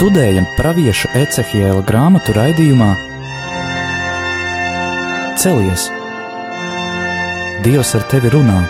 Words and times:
Studējam 0.00 0.46
pravieša 0.56 1.10
Ecehiela 1.12 1.82
grāmatu 1.84 2.32
raidījumā 2.32 2.86
Celies! 5.36 5.90
Dievs 7.60 7.90
ar 7.98 8.06
tevi 8.08 8.30
runā! 8.32 8.62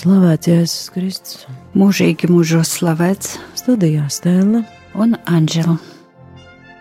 Slavēts 0.00 0.50
Jēzus 0.50 0.90
Kristus. 0.96 1.46
Mūžīgi 1.78 2.32
mūžos 2.34 2.74
slavēts 2.80 3.38
Studijā 3.62 4.08
Stēlna, 4.10 4.64
un 4.98 5.14
Anģela. 5.30 5.78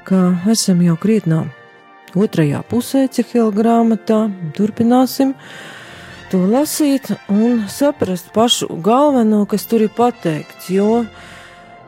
Kā 0.08 0.22
esam 0.52 0.80
jau 0.86 0.96
krietnā 1.00 1.42
otrajā 2.16 2.62
pusē 2.70 3.08
Cehila 3.12 3.52
grāmatā, 3.52 4.28
turpināsim 4.56 5.34
to 6.32 6.46
lasīt 6.48 7.10
un 7.32 7.66
saprast 7.72 8.32
pašu 8.36 8.80
galveno, 8.84 9.44
kas 9.50 9.68
tur 9.68 9.84
ir 9.84 9.92
pateikts, 9.96 10.70
jo, 10.72 11.04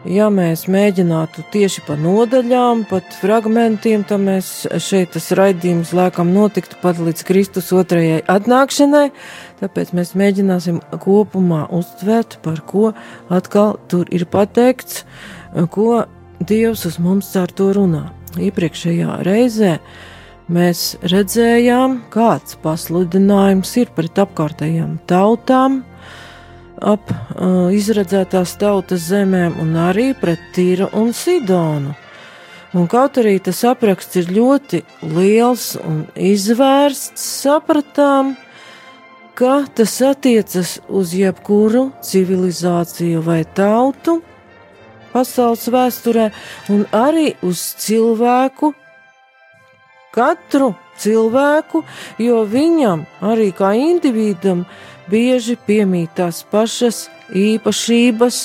ja 0.04 0.28
mēs 0.34 0.66
mēģinātu 0.72 1.46
tieši 1.54 1.86
pa 1.88 1.96
nodaļām, 2.00 2.84
pat 2.92 3.08
fragmentiem, 3.22 4.04
tad 4.08 4.24
mēs 4.28 4.52
šeit 4.84 5.16
tas 5.16 5.32
raidījums 5.40 5.96
lēkam 5.96 6.36
notiktu 6.36 6.80
pat 6.84 7.00
līdz 7.00 7.24
Kristus 7.28 7.72
otrajai 7.76 8.22
atnākšanai, 8.36 9.08
tāpēc 9.64 9.96
mēs 9.96 10.16
mēģināsim 10.20 10.84
kopumā 11.00 11.66
uztvērt, 11.80 12.42
par 12.44 12.64
ko 12.68 12.94
atkal 13.32 13.78
tur 13.92 14.12
ir 14.12 14.28
pateikts, 14.28 15.06
ko 15.72 16.04
Dievs 16.40 16.86
uz 16.88 16.96
mums 17.04 17.28
caur 17.34 17.52
to 17.52 17.74
runā. 17.76 18.06
Iepriekšējā 18.40 19.18
reizē 19.28 19.74
mēs 20.48 20.94
redzējām, 21.12 21.98
kāds 22.14 22.56
pasludinājums 22.64 23.74
ir 23.82 23.92
pret 23.96 24.22
apkārtējām 24.24 24.96
tautām, 25.10 25.82
ap 26.80 27.12
uh, 27.12 27.68
izredzētās 27.76 28.56
tautas 28.62 29.10
zemēm 29.10 29.58
un 29.60 29.76
arī 29.84 30.14
pret 30.16 30.40
Tīru 30.56 30.88
un 30.96 31.12
Sidonu. 31.12 31.92
Un 32.72 32.88
kaut 32.88 33.18
arī 33.20 33.36
tas 33.44 33.60
apraksts 33.66 34.22
ir 34.22 34.32
ļoti 34.32 34.84
liels 35.12 35.74
un 35.82 36.04
izvērsts, 36.16 37.26
sapratām, 37.44 38.36
ka 39.36 39.66
tas 39.76 40.00
attiecas 40.06 40.78
uz 40.88 41.12
jebkuru 41.18 41.90
civilizāciju 42.06 43.26
vai 43.26 43.42
tautu 43.58 44.22
pasaules 45.14 45.66
vēsturē, 45.72 46.30
un 46.74 46.86
arī 46.96 47.34
uz 47.46 47.62
cilvēku, 47.82 48.74
katru 50.16 50.74
cilvēku, 51.00 51.84
jo 52.20 52.44
viņam 52.50 53.06
arī 53.26 53.52
kā 53.56 53.74
individam 53.78 54.66
bieži 55.10 55.56
piemīt 55.66 56.16
tās 56.18 56.44
pašas 56.52 57.08
īpašības 57.36 58.40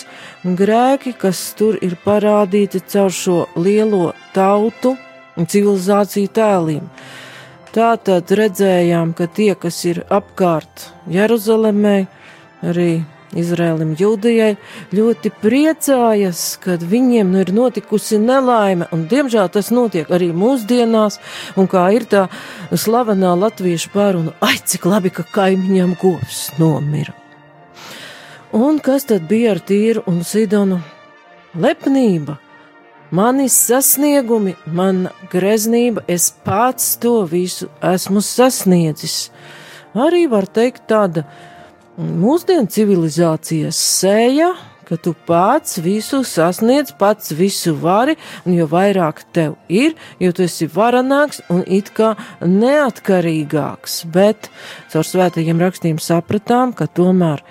un 0.45 0.57
grēki, 0.57 1.15
kas 1.19 1.41
tur 1.59 1.79
ir 1.85 1.97
parādīti 2.05 2.83
caur 2.89 3.13
šo 3.13 3.39
lielo 3.57 4.13
tautu 4.37 4.95
un 5.37 5.49
civilizāciju 5.51 6.33
tēliem. 6.35 6.89
Tātad 7.75 8.31
redzējām, 8.31 9.17
ka 9.19 9.27
tie, 9.27 9.53
kas 9.59 9.81
ir 9.89 10.05
apkārt 10.07 10.93
Jeruzalemē, 11.11 11.97
arī 12.63 13.03
Izrēlim, 13.39 13.95
Jūdijai, 13.99 14.55
ļoti 14.95 15.33
priecājas, 15.43 16.43
kad 16.63 16.85
viņiem 16.87 17.33
nu 17.33 17.43
ir 17.43 17.51
notikusi 17.55 18.21
nelaime, 18.23 18.87
un 18.95 19.07
diemžēl 19.11 19.51
tas 19.55 19.73
notiek 19.75 20.11
arī 20.15 20.31
mūsdienās, 20.37 21.19
un 21.59 21.69
kā 21.71 21.89
ir 21.97 22.07
tā 22.11 22.29
slavenā 22.71 23.35
latviešu 23.41 23.91
pāruna, 23.95 24.37
ai, 24.45 24.57
cik 24.63 24.87
labi, 24.87 25.13
ka 25.15 25.27
kaimiņam 25.35 25.97
govs 26.01 26.47
nomira. 26.61 27.15
Un 28.55 28.79
kas 28.79 29.09
tad 29.11 29.27
bija 29.27 29.57
ar 29.57 29.59
tīru 29.67 30.05
un 30.07 30.21
sidonu? 30.23 30.79
Lepnība, 31.59 32.37
mani 33.11 33.49
sasniegumi, 33.51 34.55
mana 34.67 35.11
greznība, 35.33 36.05
es 36.07 36.29
pats 36.47 36.95
to 37.03 37.25
visu 37.31 37.67
esmu 37.83 38.23
sasniedzis. 38.23 39.33
Arī 39.95 40.25
var 40.31 40.47
teikt 40.47 40.87
tāda 40.91 41.27
mūsdienu 41.99 42.67
civilizācijas 42.71 43.79
sēja, 43.79 44.55
ka 44.85 44.97
tu 45.01 45.15
pats 45.27 45.79
visu 45.83 46.21
sasniedz, 46.27 46.93
pats 46.99 47.33
visu 47.37 47.75
vari, 47.81 48.17
un 48.45 48.57
jo 48.57 48.67
vairāk 48.69 49.23
tev 49.33 49.55
ir, 49.69 49.95
jo 50.21 50.33
tu 50.35 50.45
esi 50.45 50.69
varenāks 50.71 51.41
un 51.53 51.63
it 51.67 51.93
kā 51.97 52.15
neatkarīgāks. 52.45 54.03
Bet 54.13 54.51
caur 54.93 55.07
svētajiem 55.07 55.63
rakstiem 55.63 56.03
sapratām, 56.03 56.75
ka 56.77 56.91
tomēr 56.91 57.45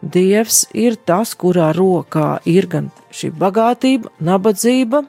Dievs 0.00 0.62
ir 0.72 0.94
tas, 0.96 1.34
kurā 1.36 1.74
rokā 1.76 2.38
ir 2.48 2.64
gan 2.72 2.86
šī 3.12 3.28
bagātība, 3.36 4.08
nabadzība, 4.24 5.02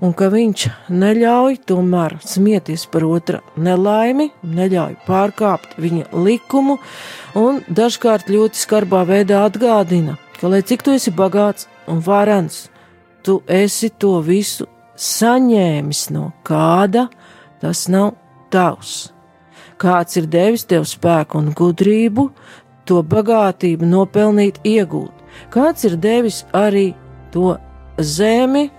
un 0.00 0.12
ka 0.16 0.28
viņš 0.32 0.66
neļauj 0.92 1.58
tomēr 1.68 2.16
smieties 2.24 2.86
par 2.92 3.06
otra 3.08 3.40
nelaimi, 3.56 4.30
neļauj 4.42 4.96
pārkāpt 5.06 5.76
viņa 5.80 6.10
likumu, 6.26 6.78
un 7.38 7.62
dažkārt 7.68 8.30
ļoti 8.32 8.60
skarbā 8.60 9.04
veidā 9.08 9.44
atgādina, 9.48 10.16
ka, 10.40 10.50
lai 10.52 10.62
cik 10.66 10.84
tu 10.86 10.96
esi 10.96 11.12
bagāts 11.14 11.68
un 11.88 12.02
varens, 12.04 12.66
tu 13.22 13.40
esi 13.48 13.90
to 13.90 14.18
visu 14.24 14.68
saņēmis 14.96 16.06
no 16.14 16.30
kāda, 16.46 17.08
tas 17.60 17.86
nav 17.92 18.14
tavs. 18.52 19.10
Kāds 19.76 20.16
ir 20.16 20.28
devis 20.32 20.64
tev 20.64 20.86
spēku 20.88 21.36
un 21.40 21.50
gudrību, 21.56 22.30
to 22.88 23.02
bagātību 23.04 23.84
nopelnīt, 23.84 24.62
iegūt. 24.64 25.12
Kāds 25.52 25.84
ir 25.84 25.98
devis 26.00 26.44
arī 26.56 26.94
to 27.34 27.56
zemi, 28.00 28.70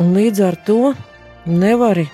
un 0.00 0.14
līdz 0.16 0.42
ar 0.46 0.56
to 0.66 0.94
nevari 1.46 2.06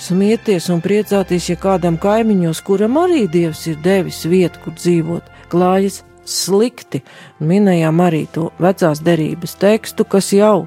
smieties 0.00 0.66
un 0.74 0.82
priecāties, 0.82 1.48
ja 1.52 1.56
kādam 1.60 1.96
kaimiņos, 2.02 2.60
kuram 2.66 2.98
arī 2.98 3.24
Dievs 3.30 3.64
ir 3.70 3.78
devis 3.84 4.24
vietu, 4.26 4.64
kur 4.64 4.74
dzīvot, 4.76 5.30
klājas 5.52 6.02
slikti. 6.26 7.02
Minējām 7.38 8.00
arī 8.02 8.24
to 8.32 8.50
vecās 8.58 9.02
derības 9.04 9.56
tekstu, 9.60 10.06
kas 10.08 10.32
jau 10.34 10.66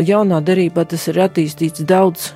jaunā 0.00 0.40
derībā 0.44 0.86
tas 0.88 1.08
ir 1.10 1.20
attīstīts 1.26 1.84
daudz 1.84 2.30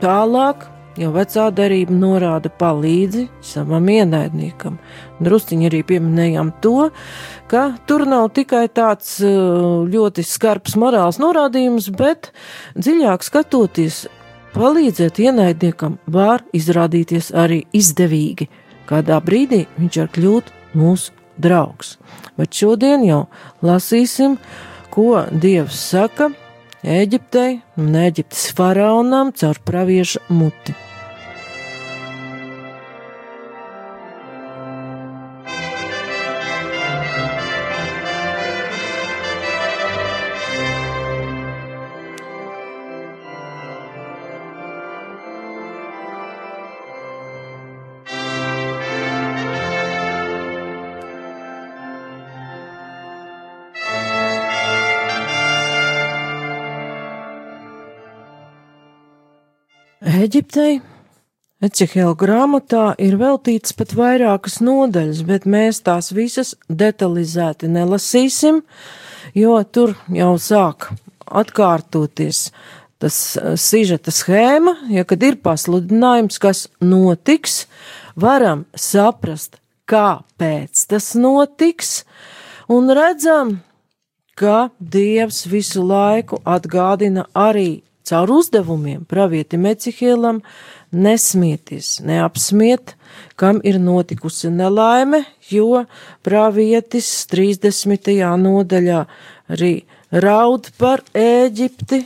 tālāk, 0.00 0.66
jo 1.00 1.10
vecā 1.14 1.48
derība 1.54 1.94
norāda 1.96 2.50
palīdzi 2.60 3.26
savam 3.44 3.88
ienaidniekam. 3.90 4.78
Drusciņi 5.24 5.68
arī 5.68 5.82
pieminējām 5.86 6.52
to, 6.64 6.90
ka 7.50 7.64
tur 7.88 8.06
nav 8.08 8.30
tikai 8.36 8.66
tāds 8.74 9.16
ļoti 9.22 10.24
skarbs 10.26 10.76
morāls 10.80 11.20
norādījums, 11.22 11.90
bet 11.94 12.30
dziļāk 12.78 13.26
skatoties, 13.26 14.04
palīdzēt 14.54 15.18
ienaidniekam 15.24 15.98
var 16.06 16.44
izrādīties 16.54 17.32
arī 17.34 17.64
izdevīgi. 17.74 18.48
Kādā 18.88 19.18
brīdī 19.24 19.64
viņš 19.78 20.00
var 20.02 20.14
kļūt 20.14 20.54
mūsu 20.78 21.14
draugs. 21.40 21.96
Bet 22.38 22.54
šodien 22.54 23.04
jau 23.06 23.24
lasīsim, 23.64 24.38
ko 24.94 25.24
Dievs 25.32 25.80
saka 25.90 26.30
Eģiptei 26.84 27.62
un 27.80 27.94
Eģiptes 27.96 28.50
faraonam 28.54 29.32
caur 29.32 29.60
pravieša 29.64 30.26
muti. 30.28 30.83
Eģiptei? 60.34 60.80
Ecehela 61.62 62.16
grāmatā 62.18 62.88
ir 62.98 63.12
veltīts 63.20 63.70
pat 63.78 63.92
vairākas 63.94 64.56
nodaļas, 64.66 65.20
bet 65.28 65.44
mēs 65.46 65.78
tās 65.86 66.08
visas 66.10 66.56
detalizēti 66.66 67.70
nelasīsim, 67.70 68.58
jo 69.38 69.52
tur 69.70 69.94
jau 70.10 70.32
sāk 70.42 70.88
atkārtoties 71.30 72.48
tas 72.98 73.20
sižeta 73.62 74.10
schēma, 74.10 74.74
ja 74.90 75.06
kad 75.06 75.22
ir 75.22 75.38
pasludinājums, 75.38 76.42
kas 76.42 76.64
notiks, 76.82 77.68
varam 78.18 78.66
saprast, 78.74 79.60
kāpēc 79.86 80.82
tas 80.90 81.12
notiks, 81.14 82.00
un 82.66 82.90
redzam, 82.90 83.60
ka 84.34 84.72
Dievs 84.82 85.44
visu 85.46 85.86
laiku 85.86 86.42
atgādina 86.42 87.28
arī 87.38 87.84
caur 88.08 88.30
uzdevumiem 88.30 89.04
pravieti 89.08 89.58
Mecihielam 89.60 90.40
nesmieties, 90.94 91.98
neapsmiet, 92.04 92.94
kam 93.36 93.60
ir 93.64 93.80
notikusi 93.82 94.50
nelaime, 94.52 95.24
jo 95.50 95.84
pravietis 96.22 97.10
30. 97.32 98.12
nodaļā 98.40 99.04
arī 99.50 99.74
raud 100.12 100.70
par 100.78 101.02
Ēģipti, 101.14 102.04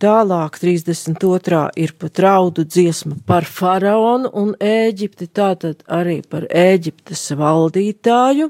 Tālāk 0.00 0.54
32. 0.56 1.58
ir 1.76 1.90
pat 2.00 2.20
raudu 2.24 2.62
dziesma 2.64 3.18
par 3.28 3.44
faraonu 3.44 4.30
un 4.32 4.54
Ēģipti, 4.56 5.26
tātad 5.28 5.82
arī 5.92 6.22
par 6.24 6.46
Ēģiptes 6.48 7.26
valdītāju, 7.36 8.46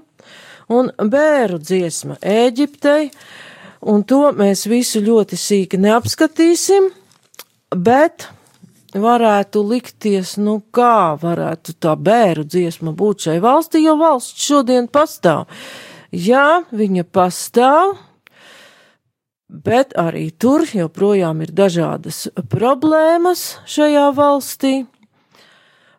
un 0.70 0.92
bēru 1.10 1.58
dziesma 1.58 2.20
Ēģiptei, 2.22 3.08
un 3.80 4.04
to 4.04 4.28
mēs 4.36 4.66
visu 4.70 5.02
ļoti 5.04 5.38
sīki 5.40 5.80
neapskatīsim, 5.80 6.90
bet 7.76 8.28
varētu 8.94 9.62
likties, 9.62 10.36
nu 10.40 10.60
kā 10.74 11.16
varētu 11.20 11.76
tā 11.78 11.94
bēru 11.94 12.44
dziesma 12.44 12.92
būt 12.96 13.28
šai 13.28 13.38
valstī, 13.42 13.84
jo 13.84 13.96
valsts 14.00 14.46
šodien 14.50 14.88
pastāv. 14.90 15.46
Jā, 16.10 16.64
viņa 16.74 17.04
pastāv, 17.06 17.94
bet 19.46 19.94
arī 19.98 20.30
tur 20.30 20.66
joprojām 20.66 21.44
ir 21.44 21.54
dažādas 21.54 22.26
problēmas 22.50 23.60
šajā 23.70 24.08
valstī. 24.16 24.74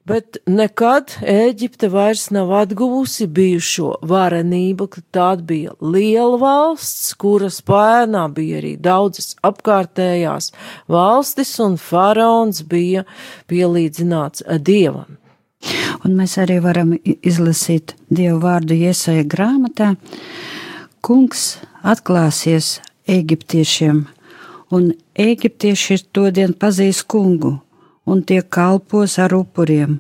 Bet 0.10 0.40
nekad 0.50 1.14
Ēģipte 1.22 1.92
vairs 1.94 2.32
nav 2.34 2.50
atguvusi 2.58 3.28
bijušo 3.30 4.00
varenību, 4.10 4.88
ka 4.90 5.04
tā 5.14 5.28
bija 5.46 5.76
liela 5.78 6.40
valsts, 6.42 7.14
kuras 7.22 7.60
pēnā 7.62 8.24
bija 8.34 8.58
arī 8.64 8.74
daudzas 8.82 9.36
apkārtējās 9.46 10.50
valstis, 10.90 11.54
un 11.62 11.78
faraons 11.78 12.64
bija 12.66 13.06
pielīdzināts 13.52 14.48
dievam. 14.66 15.20
Un 16.02 16.18
mēs 16.18 16.40
arī 16.42 16.58
varam 16.64 16.96
izlasīt 17.06 17.94
dievu 18.10 18.40
vārdu 18.42 18.74
iesaja 18.74 19.22
grāmatā. 19.30 19.94
Kungs 21.06 21.60
atklāsies 21.86 22.80
eģiptiešiem, 23.06 24.08
un 24.74 24.94
eģiptieši 25.14 26.00
to 26.10 26.32
dienu 26.34 26.58
pazīs 26.58 27.04
kungu, 27.06 27.60
un 28.06 28.24
tie 28.24 28.42
kalpos 28.42 29.18
ar 29.20 29.34
upuriem 29.36 30.00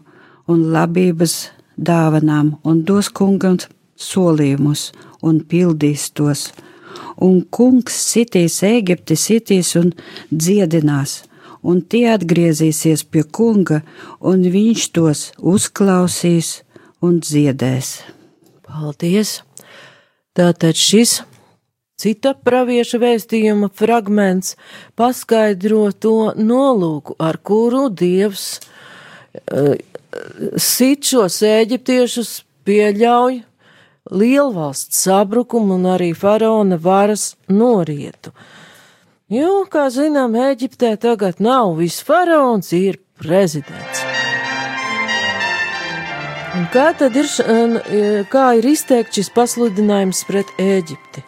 un 0.51 0.67
labības 0.73 1.51
dāvanām, 1.77 2.57
un 2.67 2.83
dos 2.85 3.09
kungam 3.09 3.57
solījumus, 3.95 4.91
un 5.21 5.41
pildīs 5.49 6.09
tos. 6.17 6.49
Un 7.21 7.41
kungs 7.53 7.95
sitīs 8.11 8.61
Eģipti, 8.65 9.15
sitīs 9.15 9.75
un 9.79 9.91
dziedinās, 10.31 11.21
un 11.61 11.81
tie 11.81 12.07
atgriezīsies 12.15 13.05
pie 13.11 13.23
kunga, 13.23 13.81
un 14.19 14.43
viņš 14.55 14.87
tos 14.95 15.29
uzklausīs 15.37 16.61
un 17.05 17.21
dziedēs. 17.21 18.01
Paldies! 18.65 19.41
Tātad 20.31 20.79
šis 20.79 21.19
Cita 22.01 22.33
pravieša 22.33 22.97
vēstījuma 23.01 23.69
fragments 23.77 24.55
paskaidro 24.97 25.91
to 25.93 26.31
nolūku, 26.33 27.13
ar 27.21 27.37
kuru 27.37 27.89
Dievs 27.93 28.55
uh, 28.57 29.75
sit 30.57 31.05
šos 31.11 31.41
eģiptiešus 31.45 32.39
pieļauj 32.65 33.41
lielvalsts 34.11 35.03
sabrukumu 35.05 35.77
un 35.77 35.87
arī 35.93 36.11
faraona 36.17 36.79
varas 36.81 37.35
norietu. 37.47 38.33
Jo, 39.31 39.61
kā 39.71 39.85
zinām, 39.93 40.35
Eģiptē 40.35 40.97
tagad 40.99 41.39
nav 41.39 41.77
viss 41.77 42.03
faraons, 42.03 42.73
ir 42.75 42.99
prezidents. 43.21 44.03
Un 46.51 46.65
kā 46.73 46.89
tad 46.99 47.15
ir, 47.15 47.29
kā 48.27 48.47
ir 48.59 48.67
izteikts 48.73 49.21
šis 49.21 49.31
pasludinājums 49.31 50.25
pret 50.27 50.51
Eģipti? 50.59 51.23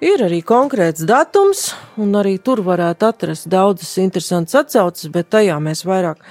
Ir 0.00 0.22
arī 0.24 0.38
konkrēts 0.40 1.02
datums, 1.04 1.74
un 2.00 2.14
arī 2.16 2.38
tur 2.40 2.62
varētu 2.64 3.04
atrast 3.04 3.50
daudzas 3.52 3.98
interesantas 4.00 4.56
atsauces, 4.62 5.10
bet 5.12 5.28
tajā 5.34 5.58
mēs 5.60 5.82
vairāk 5.84 6.22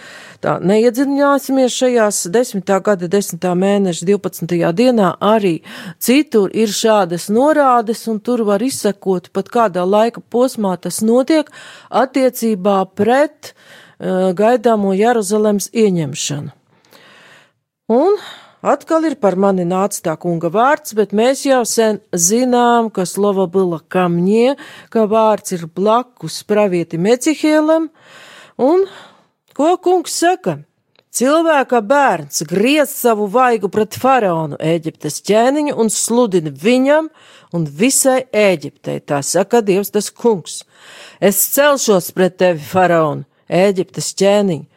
tā 0.41 0.55
neiedziļināsimies 0.65 1.75
šajās 1.77 2.23
10. 2.33 2.65
gada 2.81 3.09
10. 3.13 3.45
mēneša 3.61 4.07
12. 4.09 4.57
dienā. 4.73 5.11
Arī 5.21 5.59
citur 6.01 6.49
ir 6.57 6.73
šādas 6.73 7.29
norādes, 7.29 8.01
un 8.09 8.17
tur 8.17 8.41
var 8.47 8.65
izsekot 8.65 9.29
pat 9.37 9.53
kādā 9.53 9.85
laika 9.85 10.25
posmā 10.33 10.73
tas 10.81 11.03
notiek 11.05 11.53
attiecībā 11.93 12.79
pret 12.97 13.53
uh, 13.53 14.33
gaidāmo 14.33 14.97
Jeruzalemes 14.97 15.69
ieņemšanu. 15.77 16.55
Un 17.93 18.17
Atkal 18.59 19.05
ir 19.07 19.13
par 19.15 19.37
mani 19.39 19.63
nācis 19.63 20.03
tā 20.03 20.17
kunga 20.19 20.49
vārds, 20.51 20.91
bet 20.91 21.13
mēs 21.15 21.45
jau 21.47 21.61
sen 21.63 22.01
zinām, 22.11 22.89
ka 22.91 23.05
slova 23.07 23.45
bila 23.47 23.79
kamņie, 23.79 24.57
ka 24.91 25.05
vārds 25.07 25.55
ir 25.55 25.63
blakus 25.71 26.41
pravieti 26.43 26.99
Mecihēlam, 26.99 27.87
un 28.59 28.83
ko 29.55 29.77
kungs 29.79 30.17
saka? 30.19 30.57
Cilvēka 31.09 31.79
bērns 31.87 32.43
griez 32.51 32.91
savu 32.91 33.29
vaigu 33.31 33.71
pret 33.71 33.95
faraonu 33.97 34.59
Eģiptes 34.59 35.23
ķēniņu 35.25 35.79
un 35.79 35.87
sludina 35.89 36.51
viņam 36.51 37.07
un 37.55 37.63
visai 37.79 38.25
Eģiptei, 38.29 38.99
tā 38.99 39.23
saka 39.23 39.63
Dievs 39.63 39.95
tas 39.95 40.11
kungs. 40.11 40.65
Es 41.23 41.39
celšos 41.55 42.11
pret 42.11 42.35
tevi, 42.43 42.59
faraonu, 42.59 43.23
Eģiptes 43.47 44.11
ķēniņu, 44.19 44.67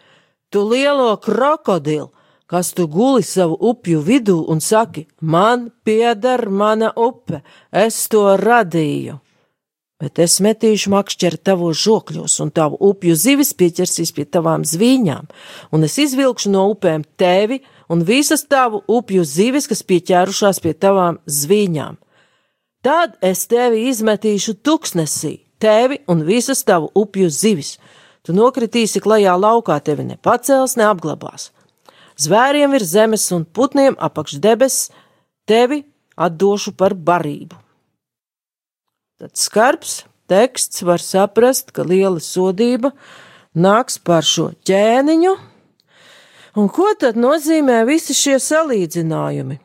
tu 0.54 0.64
lielo 0.70 1.16
krokodilu, 1.18 2.12
kas 2.52 2.72
tu 2.72 2.84
guli 2.86 3.22
savu 3.24 3.56
upju 3.60 4.02
vidū 4.04 4.34
un 4.52 4.58
saki, 4.60 5.06
man 5.20 5.70
pieder 5.84 6.50
mana 6.50 6.90
upe, 6.96 7.38
es 7.72 8.08
to 8.12 8.26
radīju. 8.36 9.14
Bet 9.96 10.20
es 10.20 10.34
metīšu 10.44 10.90
makšķeri 10.92 11.38
tavos 11.48 11.80
žokļos, 11.80 12.34
un 12.44 12.50
tavu 12.52 12.76
upju 12.90 13.16
zivis 13.16 13.54
pieķersīs 13.56 14.12
pie 14.12 14.26
tavām 14.28 14.66
zvīņām, 14.68 15.30
un 15.72 15.86
es 15.88 15.96
izvilkšu 16.04 16.52
no 16.52 16.66
upēm 16.74 17.06
tevi 17.16 17.62
un 17.88 18.04
visas 18.04 18.44
tavu 18.44 18.82
upju 18.98 19.24
zivis, 19.24 19.70
kas 19.70 19.80
pieķērušās 19.88 20.60
pie 20.60 20.74
tavām 20.76 21.22
zvīņām. 21.24 21.96
Tad 22.84 23.16
es 23.24 23.46
tevi 23.48 23.86
izmetīšu 23.94 24.58
tuksnesī, 24.60 25.38
tevi 25.56 26.02
un 26.04 26.20
visas 26.28 26.66
tavu 26.68 26.92
upju 26.92 27.32
zivis. 27.32 27.78
Tu 28.28 28.36
nokritīsi 28.36 29.00
klajā 29.00 29.40
laukā, 29.40 29.80
tevi 29.80 30.04
nepacels, 30.12 30.76
neapglabās 30.76 31.48
zvēriem 32.24 32.76
ir 32.78 32.84
zemes 32.86 33.26
un 33.34 33.44
putniem 33.44 33.96
apakš 33.98 34.38
debes, 34.42 34.76
tevi 35.48 35.82
atdošu 36.16 36.74
par 36.78 36.94
barību. 36.94 37.58
Tad 39.22 39.36
skarbs 39.38 40.02
teksts 40.30 40.82
var 40.82 41.02
saprast, 41.02 41.72
ka 41.74 41.84
liela 41.86 42.20
sodība 42.22 42.92
nāks 43.54 43.98
par 44.02 44.24
šo 44.26 44.50
ķēniņu, 44.66 45.34
un 46.58 46.70
ko 46.72 46.88
tad 46.98 47.18
nozīmē 47.20 47.82
visi 47.88 48.16
šie 48.16 48.38
salīdzinājumi? 48.42 49.58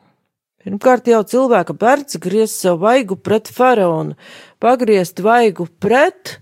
Pirmkārt, 0.68 1.08
jau 1.08 1.22
cilvēka 1.24 1.72
bērns 1.78 2.18
griez 2.20 2.52
savu 2.52 2.82
vaigu 2.84 3.16
pret 3.16 3.48
faraonu, 3.54 4.18
pagriezt 4.60 5.22
vaigu 5.24 5.68
pret, 5.80 6.36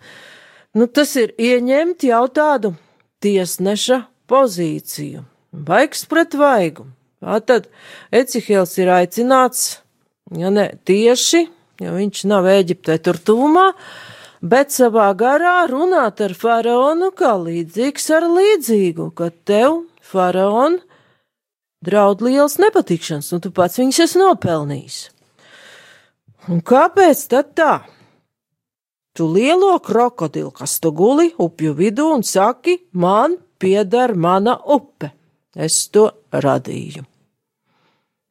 nu 0.74 0.88
tas 0.88 1.14
ir 1.20 1.34
ieņemt 1.38 2.08
jau 2.08 2.24
tādu 2.34 2.72
tiesneša 3.22 4.02
pozīciju. 4.26 5.22
Vaigs 5.56 6.04
pret 6.08 6.34
vaigu. 6.36 6.84
Tātad 7.24 7.70
Ecihēls 8.12 8.76
ir 8.78 8.90
aicināts, 8.92 9.80
ja 10.36 10.50
ne 10.52 10.68
tieši, 10.84 11.46
jo 11.80 11.94
viņš 11.96 12.26
nav 12.28 12.48
Eģiptē 12.50 12.98
tur 13.00 13.16
tuvumā, 13.16 13.70
bet 14.44 14.74
savā 14.74 15.08
garā 15.16 15.64
runāt 15.70 16.20
ar 16.20 16.36
faraonu 16.36 17.08
kā 17.16 17.32
līdzīgs 17.40 18.10
ar 18.18 18.28
līdzīgu, 18.36 19.08
ka 19.16 19.30
tev, 19.48 19.86
faraon, 20.04 20.78
draud 21.80 22.22
liels 22.26 22.60
nepatikšanas, 22.60 23.32
un 23.32 23.42
tu 23.42 23.52
pats 23.56 23.80
viņus 23.80 24.04
esi 24.04 24.20
nopelnījis. 24.20 25.02
Un 26.52 26.60
kāpēc 26.60 27.26
tad 27.32 27.54
tā? 27.58 27.74
Tu 29.16 29.24
lielo 29.24 29.72
krokodilu, 29.80 30.52
kas 30.52 30.76
tu 30.84 30.92
guli 30.92 31.30
upju 31.40 31.72
vidū 31.74 32.12
un 32.12 32.22
saki, 32.22 32.82
man 32.92 33.40
pieder 33.58 34.12
mana 34.12 34.60
upe 34.60 35.16
es 35.56 35.86
to 35.88 36.10
radīju. 36.32 37.04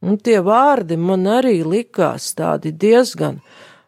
Un 0.06 0.18
tie 0.22 0.38
vārdi 0.46 0.98
man 1.02 1.26
arī 1.26 1.60
likās 1.66 2.30
tādi 2.38 2.72
diezgan 2.72 3.40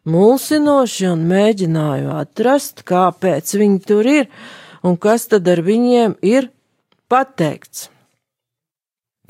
mulsinoši 0.09 1.09
un 1.11 1.27
mēģināju 1.29 2.13
atrast, 2.15 2.81
kāpēc 2.87 3.53
viņi 3.59 3.83
tur 3.85 4.09
ir 4.09 4.31
un 4.87 4.97
kas 4.97 5.27
tad 5.29 5.47
ar 5.51 5.61
viņiem 5.65 6.17
ir 6.25 6.49
pateikts. 7.11 7.89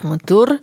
Un 0.06 0.20
tur 0.22 0.60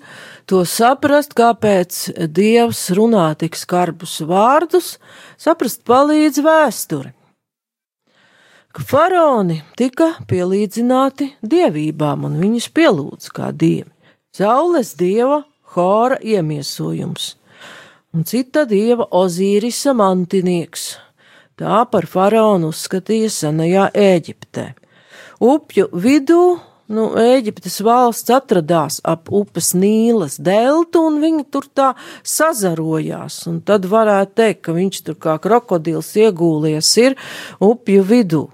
to 0.46 0.60
saprast, 0.62 1.32
kāpēc 1.34 1.96
Dievs 2.30 2.86
runā 2.94 3.32
tik 3.34 3.58
skarbus 3.58 4.20
vārdus, 4.22 4.92
saprast 5.34 5.82
palīdz 5.88 6.38
vēsture. 6.44 7.10
Ka 8.74 8.82
faraoni 8.82 9.60
tika 9.78 10.16
pielīdzināti 10.26 11.28
dievībām 11.46 12.24
un 12.26 12.40
viņus 12.42 12.72
pielūdz 12.74 13.30
kā 13.36 13.52
dievi. 13.54 13.90
Saules 14.34 14.96
dieva 14.98 15.44
Hora 15.74 16.18
iemiesojums 16.18 17.34
un 18.14 18.22
cita 18.26 18.64
dieva 18.66 19.08
Ozīrisa 19.14 19.94
mantinieks. 19.98 20.94
Tā 21.58 21.82
par 21.90 22.06
faraonu 22.10 22.70
uzskatīja 22.74 23.30
senajā 23.30 23.88
Ēģiptē. 23.94 24.68
Upju 25.42 25.88
vidū 25.94 26.42
nu, 26.94 27.04
Eģiptes 27.18 27.80
valsts 27.84 28.32
atradās 28.34 29.00
ap 29.06 29.30
upes 29.34 29.72
Nīlas 29.78 30.40
deltu, 30.42 31.02
un 31.08 31.20
viņi 31.22 31.46
tur 31.50 31.66
tā 31.74 31.92
sazarojās. 32.26 33.44
Un 33.50 33.60
tad 33.66 33.86
varētu 33.90 34.34
teikt, 34.42 34.64
ka 34.66 34.74
viņš 34.76 35.00
tur 35.06 35.18
kā 35.26 35.38
krokodils 35.42 36.10
iegūlies 36.18 36.90
ir 37.02 37.18
upju 37.62 38.06
vidū. 38.10 38.44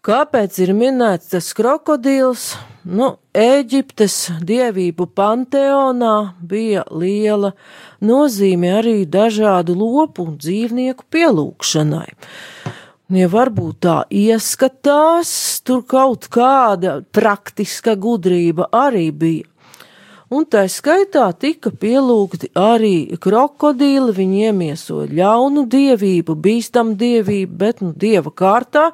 Kāpēc 0.00 0.56
ir 0.64 0.70
minēts 0.72 1.34
tas 1.34 1.50
krokodils? 1.52 2.54
Nu, 2.88 3.10
Eģiptes 3.36 4.14
dievību 4.48 5.04
panteonā 5.12 6.14
bija 6.40 6.86
liela 6.88 7.50
nozīme 8.00 8.70
arī 8.78 9.02
dažādu 9.04 9.76
lopu 9.76 10.24
un 10.24 10.38
dzīvnieku 10.40 11.04
pielūgšanai. 11.12 12.08
Ja 13.12 13.28
varbūt 13.28 13.82
tā 13.84 13.98
ieskatās, 14.08 15.34
tur 15.68 15.84
kaut 15.84 16.30
kāda 16.32 17.02
praktiska 17.12 17.92
gudrība 18.00 18.70
arī 18.72 19.10
bija. 19.12 19.49
Un 20.30 20.44
tā 20.46 20.62
skaitā 20.70 21.24
tika 21.34 21.72
pielūgti 21.74 22.52
arī 22.54 23.16
krokodīli, 23.18 24.14
viņi 24.14 24.44
iemiesoja 24.50 25.08
ļaunu 25.10 25.64
dievību, 25.70 26.36
bīstam 26.38 26.94
dievību, 27.00 27.56
bet 27.58 27.82
nu 27.82 27.90
dieva 27.96 28.30
kārtā 28.30 28.90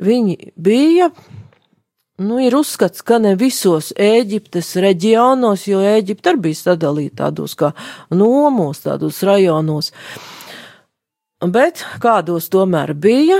viņi 0.00 0.54
bija. 0.56 1.10
Nu, 2.20 2.36
ir 2.40 2.52
uzskats, 2.56 3.00
ka 3.00 3.16
ne 3.20 3.32
visos 3.40 3.94
Ēģiptes 3.96 4.74
reģionos, 4.84 5.68
jo 5.68 5.80
Ēģipte 5.84 6.34
arī 6.34 6.44
bija 6.48 6.64
sadalīta 6.64 7.26
tādos 7.26 7.56
kā 7.56 7.72
nomos, 8.12 8.82
tādos 8.84 9.22
rajonos. 9.24 9.88
Uh, 9.88 10.40
bet 11.48 11.84
kādos 12.00 12.50
tomēr 12.52 12.92
bija, 12.94 13.38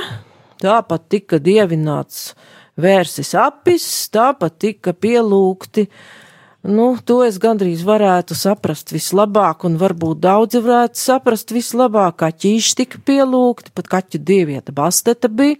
tāpat 0.60 1.08
tika 1.08 1.38
dievināts 1.38 2.34
vērsis 2.80 3.34
apis, 3.36 3.84
tāpat 4.12 4.56
tika 4.58 4.92
pielūgti. 4.92 5.88
Nu, 6.60 6.90
to 7.04 7.22
es 7.24 7.38
gandrīz 7.40 7.80
varētu 7.88 8.36
saprast 8.36 8.92
vislabāk, 8.92 9.64
un 9.64 9.78
varbūt 9.80 10.20
daudzi 10.20 10.60
varētu 10.60 11.00
saprast 11.00 11.54
vislabāk, 11.56 12.18
kā 12.20 12.28
ķīši 12.30 12.74
tika 12.82 13.00
pielūgti, 13.08 13.72
pat 13.72 13.88
kaķu 13.88 14.20
dievieta 14.20 14.74
Basteta 14.76 15.30
bija, 15.32 15.56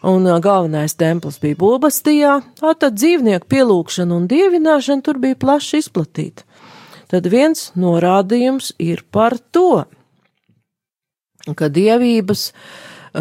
un 0.00 0.24
galvenais 0.40 0.96
templis 0.96 1.36
bija 1.42 1.58
Bulbastijā, 1.60 2.38
tātad 2.60 2.96
dzīvnieku 2.96 3.50
pielūgšana 3.52 4.16
un 4.16 4.24
dievināšana 4.32 5.04
tur 5.04 5.20
bija 5.20 5.36
plaši 5.36 5.82
izplatīta. 5.84 6.48
Tad 7.12 7.28
viens 7.28 7.68
norādījums 7.76 8.72
ir 8.80 9.04
par 9.12 9.36
to 9.52 9.84
ka 11.52 11.68
dievības 11.68 12.48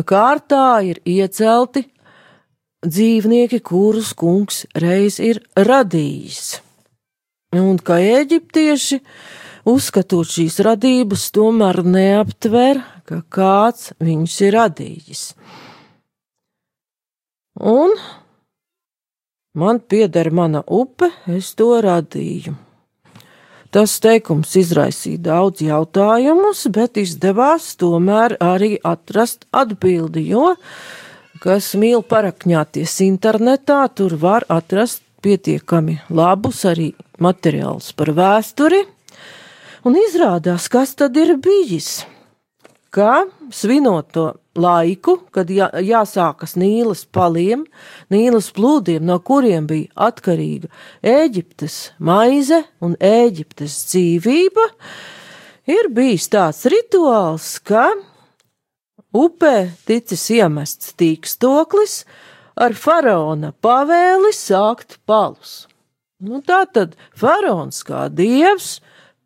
kārtā 0.08 0.80
ir 0.88 1.02
iecelti 1.04 1.84
dzīvnieki, 2.88 3.60
kurus 3.60 4.14
kungs 4.16 4.64
reiz 4.80 5.20
ir 5.20 5.42
radījis. 5.60 6.63
Un 7.54 7.78
ka 7.78 8.00
eģiptieši, 8.02 8.98
uzskatot 9.70 10.26
šīs 10.26 10.58
radības, 10.66 11.28
tomēr 11.36 11.84
neaptver, 11.86 12.82
ka 13.06 13.22
kāds 13.30 13.92
viņus 14.02 14.38
ir 14.48 14.56
radījis. 14.58 15.24
Un 17.62 17.94
man 19.54 19.80
pieder 19.86 20.32
mana 20.34 20.64
upe, 20.66 21.12
es 21.30 21.54
to 21.54 21.70
radīju. 21.86 22.56
Tas 23.74 23.96
teikums 24.02 24.52
izraisīja 24.58 25.22
daudz 25.30 25.62
jautājumus, 25.66 26.66
bet 26.74 26.98
izdevās 27.02 27.72
tomēr 27.78 28.38
arī 28.42 28.76
atrast 28.86 29.48
atbildi, 29.54 30.28
jo, 30.34 30.56
kas 31.42 31.72
mīl 31.78 32.02
parakņāties 32.06 33.00
internetā, 33.06 33.80
tur 33.94 34.14
var 34.22 34.46
atrast 34.50 35.02
pietiekami 35.24 36.00
labus 36.14 36.64
arī 36.70 36.92
materiālus 37.24 37.92
par 37.98 38.12
vēsturi, 38.18 38.84
un 39.88 39.98
izrādās, 40.00 40.70
kas 40.72 40.96
tad 41.00 41.18
ir 41.20 41.38
bijis? 41.42 42.04
Ka 42.94 43.24
svinot 43.50 44.12
to 44.14 44.28
laiku, 44.54 45.18
kad 45.34 45.50
jā, 45.50 45.70
jāsākas 45.82 46.54
Nīlas 46.60 47.04
paliem, 47.10 47.66
Nīlas 48.14 48.52
plūdiem, 48.54 49.02
no 49.08 49.18
kuriem 49.26 49.66
bija 49.70 49.90
atkarīga 50.10 50.70
Ēģiptes 51.02 51.78
maize 51.98 52.62
un 52.84 52.94
Ēģiptes 53.02 53.80
dzīvība, 53.90 54.68
ir 55.74 55.90
bijis 55.96 56.30
tāds 56.34 56.68
rituāls, 56.70 57.56
ka 57.66 57.90
upē 59.14 59.72
ticis 59.88 60.28
iemests 60.38 60.94
tīkstoklis 61.00 62.04
ar 62.56 62.76
faraona 62.78 63.54
pavēli 63.64 64.34
sākt 64.36 65.00
palus. 65.08 65.64
Nu, 66.24 66.40
tā 66.40 66.64
tad 66.72 66.96
faraons 67.20 67.82
kā 67.84 68.08
dievs 68.08 68.78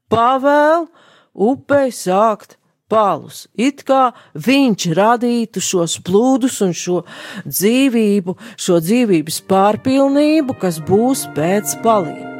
pavēl 0.09 0.87
upei 1.33 1.91
sākt 1.93 2.57
palus. 2.89 3.45
It 3.53 3.83
kā 3.87 4.13
viņš 4.33 4.87
radītu 4.97 5.61
šos 5.63 5.99
plūdus 6.07 6.61
un 6.65 6.73
šo 6.73 7.03
dzīvību, 7.45 8.37
šo 8.55 8.79
dzīvības 8.83 9.43
pārpilnību, 9.51 10.57
kas 10.61 10.81
būs 10.87 11.27
pēc 11.35 11.77
paliem. 11.83 12.36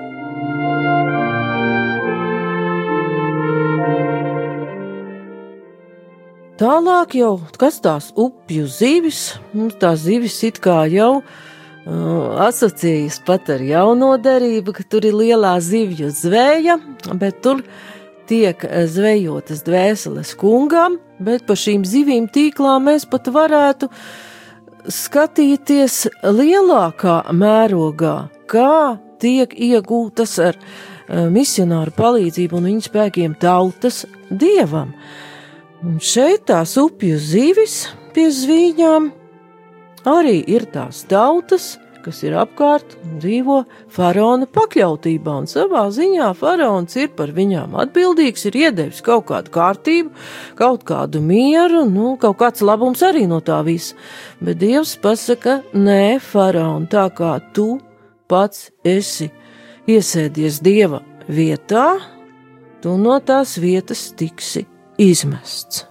Tālāk 6.57 7.11
jau, 7.19 7.35
kas 7.61 7.75
tās 7.85 8.07
upju 8.17 8.65
zivis, 8.65 9.35
mums 9.53 9.75
tās 9.77 9.99
zivis 10.07 10.39
it 10.47 10.55
kā 10.57 10.87
jau 10.89 11.19
uh, 11.19 12.39
asociējas 12.47 13.19
pat 13.27 13.51
ar 13.53 13.61
jauno 13.61 14.15
derību, 14.17 14.73
ka 14.73 14.85
tur 14.89 15.05
ir 15.05 15.13
lielā 15.19 15.51
zivju 15.61 16.09
zvēja, 16.17 16.79
bet 17.21 17.43
tur 17.45 17.61
tiek 18.27 18.65
eh, 18.65 18.87
zvejotas 18.89 19.61
dvēseles 19.67 20.33
kungam, 20.41 20.97
bet 21.21 21.45
pa 21.45 21.53
šīm 21.53 21.85
zivīm 21.85 22.25
tīklām 22.33 22.89
mēs 22.89 23.05
pat 23.05 23.29
varētu 23.29 23.91
skatīties 24.89 26.07
lielākā 26.25 27.19
mērogā, 27.37 28.17
kā 28.49 28.97
tiek 29.21 29.53
iegūtas 29.53 30.37
ar 30.41 30.57
uh, 30.57 31.29
misionāru 31.29 31.93
palīdzību 32.01 32.57
un 32.57 32.69
viņu 32.71 32.89
spēkiem 32.89 33.37
tautas 33.37 34.07
dievam. 34.33 34.95
Un 35.85 35.99
šeit 36.01 36.47
tās 36.49 36.73
upju 36.81 37.19
zivis 37.21 37.83
pie 38.15 38.31
zvīņām. 38.33 39.11
Arī 40.09 40.39
ir 40.49 40.63
tās 40.73 41.03
tautas, 41.05 41.75
kas 42.01 42.23
ir 42.23 42.33
apkārt 42.39 42.95
un 43.03 43.17
dzīvo 43.21 43.59
faraona 43.93 44.47
pakļautībā, 44.49 45.35
un 45.43 45.49
savā 45.51 45.83
ziņā 45.93 46.31
faraons 46.39 46.95
ir 46.97 47.11
par 47.17 47.33
viņām 47.35 47.75
atbildīgs, 47.83 48.47
ir 48.49 48.57
iedevis 48.61 49.03
kaut 49.05 49.27
kādu 49.29 49.53
kārtību, 49.53 50.13
kaut 50.57 50.85
kādu 50.87 51.21
mieru, 51.21 51.83
nu, 51.91 52.15
kaut 52.21 52.39
kāds 52.39 52.63
labums 52.65 53.03
arī 53.05 53.27
no 53.29 53.37
tā 53.45 53.59
visa. 53.67 53.93
Bet 54.41 54.57
Dievs 54.63 54.95
pasaka, 55.03 55.59
nē, 55.77 56.17
faraon, 56.23 56.87
tā 56.89 57.05
kā 57.13 57.35
tu 57.53 57.75
pats 58.31 58.71
esi 58.87 59.29
iesēdies 59.85 60.57
Dieva 60.65 61.03
vietā, 61.29 61.99
tu 62.81 62.95
no 62.97 63.19
tās 63.21 63.59
vietas 63.61 64.07
tiksi 64.17 64.65
izmests. 64.97 65.85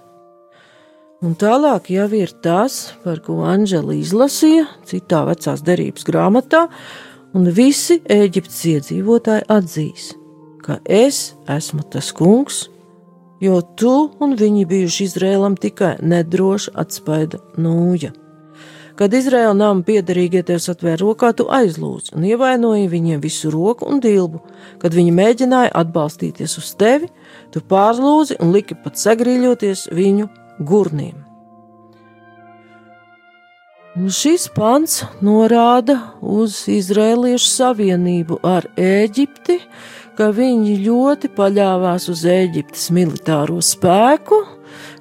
Un 1.25 1.33
tālāk 1.33 1.89
jau 1.89 2.05
ir 2.13 2.29
tas, 2.45 2.93
par 3.01 3.23
ko 3.25 3.39
Anģela 3.49 3.95
izlasīja 3.97 4.67
citā 4.85 5.23
vecās 5.25 5.63
derības 5.65 6.05
grāmatā, 6.05 6.67
un 7.33 7.49
visi 7.49 7.97
Eģiptes 8.05 8.59
iedzīvotāji 8.73 9.47
atzīs, 9.49 10.11
ka 10.61 10.77
es 10.85 11.31
esmu 11.49 11.87
tas 11.89 12.11
kungs, 12.13 12.67
jo 13.41 13.63
tu 13.79 13.95
un 14.21 14.37
viņi 14.37 14.67
bijuši 14.69 15.09
Izrēlam 15.09 15.57
tikai 15.57 15.95
nedroša 16.05 16.77
atspaida 16.85 17.41
nūja. 17.57 18.13
Kad 18.97 19.13
Izraēla 19.13 19.53
nama 19.53 19.85
piederīgie 19.85 20.41
tev 20.45 20.57
satvēra 20.63 20.97
rokā, 21.03 21.29
tu 21.37 21.45
aizlūdzi 21.53 22.15
un 22.17 22.25
ievainoji 22.25 22.87
viņiem 22.89 23.21
visu 23.21 23.51
roku 23.53 23.85
un 23.85 24.01
dilbu. 24.01 24.41
Kad 24.81 24.97
viņi 24.97 25.13
mēģināja 25.13 25.75
atbalstīties 25.83 26.57
uz 26.57 26.71
tevi, 26.79 27.11
tu 27.53 27.61
pārlūdzi 27.61 28.39
un 28.41 28.55
liki 28.55 28.79
pat 28.81 28.97
sagrīļoties 28.97 29.87
viņu 29.93 30.31
gurniem. 30.65 31.27
Šis 33.97 34.43
pants 34.53 34.99
norāda 35.25 35.95
uz 36.21 36.63
Izrēliešu 36.69 37.47
savienību 37.49 38.41
ar 38.45 38.67
Ēģipti, 38.77 39.55
ka 40.17 40.31
viņi 40.33 40.75
ļoti 40.83 41.31
paļāvās 41.37 42.09
uz 42.13 42.21
Ēģiptes 42.29 42.91
militāro 42.93 43.57
spēku, 43.61 44.41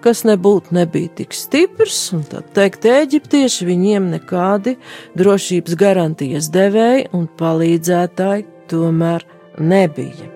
kas 0.07 0.23
nebūtu 0.23 0.77
nebija 0.77 1.11
tik 1.19 1.35
stiprs, 1.35 1.99
un 2.15 2.23
tad 2.31 2.53
teikt, 2.55 2.87
eģiptieši 2.87 3.67
viņiem 3.67 4.07
nekādi 4.15 4.77
drošības 5.19 5.75
garantijas 5.81 6.53
devēji 6.55 7.09
un 7.17 7.27
palīdzētāji 7.41 8.47
tomēr 8.71 9.27
nebija. 9.59 10.36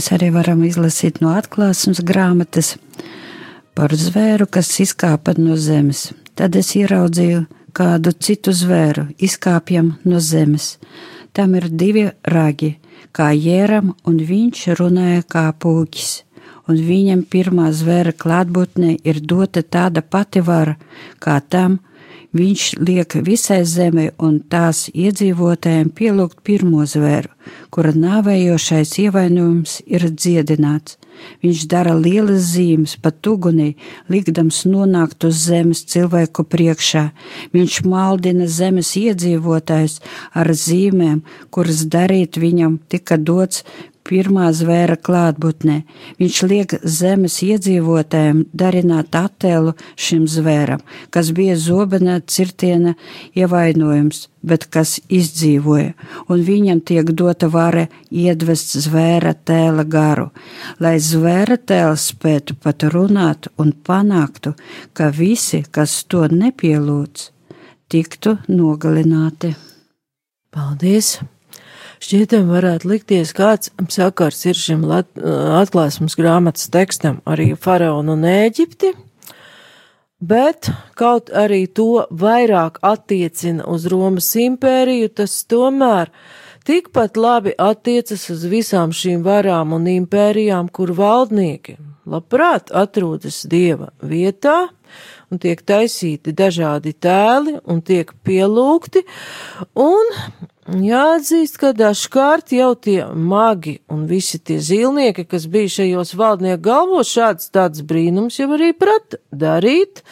Mēs 0.00 0.14
arī 0.16 0.30
varam 0.32 0.62
izlasīt 0.64 1.18
no 1.20 1.34
atklāsmes 1.36 1.98
grāmatas 2.08 2.70
par 3.76 3.92
zvēru, 3.92 4.46
kas 4.48 4.70
izkāpa 4.80 5.34
no 5.36 5.58
zemes. 5.60 6.14
Tad 6.32 6.56
es 6.56 6.70
ieraudzīju 6.78 7.42
kādu 7.76 8.14
citu 8.16 8.54
zvēru, 8.56 9.04
izkāpjam 9.20 9.90
no 10.08 10.22
zemes. 10.24 10.70
Tam 11.36 11.52
ir 11.60 11.68
divi 11.68 12.06
ragi, 12.24 12.70
kā 13.12 13.28
jēram, 13.36 13.92
un 14.08 14.16
viņš 14.30 14.62
runāja 14.80 15.20
kā 15.36 15.44
pūķis. 15.52 16.08
Un 16.72 16.80
viņam 16.88 17.26
pirmā 17.28 17.68
zvēra 17.76 18.16
klātbūtnē 18.24 18.96
ir 19.04 19.20
dota 19.20 19.60
tāda 19.60 20.00
pati 20.00 20.40
vara, 20.40 20.78
kā 21.20 21.42
tam, 21.44 21.76
viņš 22.36 22.64
liek 22.78 23.16
visai 23.26 23.62
zemē 23.66 24.10
un 24.22 24.38
tās 24.52 24.86
iedzīvotājiem 24.92 25.90
pielūgt 25.96 26.42
pirmo 26.46 26.86
zvēru, 26.86 27.30
kura 27.74 27.92
nāvējošais 27.96 28.96
ievainojums 29.04 29.80
ir 29.86 30.06
dziedināts. 30.10 30.98
Viņš 31.44 31.66
dara 31.68 31.92
lielas 31.96 32.46
zīmes 32.54 32.94
pat 33.02 33.26
ugunī, 33.28 33.74
likdams 34.08 34.62
nonākt 34.68 35.26
uz 35.28 35.42
zemes 35.50 35.82
cilvēku 35.92 36.46
priekšā. 36.48 37.10
Viņš 37.52 37.80
maldina 37.84 38.48
zemes 38.48 38.94
iedzīvotājus 38.96 39.98
ar 40.32 40.52
zīmēm, 40.56 41.20
kuras 41.52 41.84
darīt 41.92 42.40
viņam 42.40 42.78
tika 42.88 43.18
dots 43.20 43.64
pirmā 44.06 44.50
zvēra 44.56 44.96
klātbūtnē. 44.96 45.76
Viņš 46.20 46.40
liek 46.50 46.74
zemes 46.82 47.38
iedzīvotājiem 47.46 48.44
darināt 48.52 49.16
attēlu 49.16 49.74
šim 49.96 50.26
zvēram, 50.30 50.82
kas 51.14 51.32
bija 51.36 51.56
zobena 51.60 52.18
cirtiena 52.20 52.94
ievainojums, 53.38 54.28
bet 54.42 54.66
kas 54.72 54.96
izdzīvoja, 55.12 55.94
un 56.32 56.44
viņam 56.46 56.80
tiek 56.90 57.10
dota 57.16 57.50
vara 57.52 57.86
iedvest 58.10 58.76
zvēra 58.86 59.34
tēla 59.34 59.84
garu, 59.84 60.30
lai 60.80 60.96
zvēra 61.00 61.58
tēls 61.60 62.10
spētu 62.14 62.56
pat 62.62 62.86
runāt 62.94 63.50
un 63.60 63.72
panāktu, 63.72 64.54
ka 64.96 65.10
visi, 65.14 65.64
kas 65.70 66.00
to 66.08 66.24
nepielūdz, 66.32 67.28
tiktu 67.92 68.38
nogalināti. 68.48 69.54
Paldies! 70.50 71.18
Šķietam 72.00 72.46
varētu 72.48 72.88
likties, 72.88 73.34
kāds 73.36 73.68
sakars 73.92 74.38
ir 74.48 74.56
šim 74.56 74.86
atklāsmes 74.88 76.14
grāmatas 76.16 76.70
tekstam 76.72 77.18
arī 77.28 77.50
faraonu 77.60 78.14
un 78.16 78.22
Ēģipti, 78.24 78.94
bet 80.24 80.70
kaut 80.96 81.28
arī 81.28 81.66
to 81.68 82.06
vairāk 82.08 82.78
attiecina 82.80 83.66
uz 83.68 83.84
Romas 83.92 84.30
impēriju, 84.32 85.10
tas 85.20 85.34
tomēr 85.44 86.08
tikpat 86.64 87.20
labi 87.20 87.52
attiecas 87.60 88.24
uz 88.32 88.46
visām 88.48 88.94
šīm 88.96 89.20
varām 89.26 89.76
un 89.76 89.84
impērijām, 89.92 90.70
kur 90.72 90.94
valdnieki 90.96 91.76
labprāt 92.08 92.72
atrodas 92.72 93.42
dieva 93.44 93.90
vietā, 94.00 94.70
un 95.28 95.42
tiek 95.42 95.60
taisīti 95.60 96.32
dažādi 96.32 96.94
tēli 96.96 97.58
un 97.68 97.84
tiek 97.84 98.08
pielūgti, 98.24 99.04
un 99.76 100.16
Jāatzīst, 100.68 101.56
ka 101.56 101.70
dažkārt 101.72 102.52
jau 102.52 102.74
tie 102.76 103.06
magi 103.16 103.78
un 103.88 104.04
visi 104.06 104.36
tie 104.38 104.58
zīlnieki, 104.60 105.24
kas 105.24 105.46
bija 105.48 105.70
šajos 105.80 106.12
valdnieku 106.20 106.60
galvos, 106.66 107.08
šāds 107.08 107.48
tāds 107.48 107.80
brīnums 107.80 108.36
jau 108.36 108.50
arī 108.58 108.74
prata 108.76 109.16
darīt. 109.32 110.04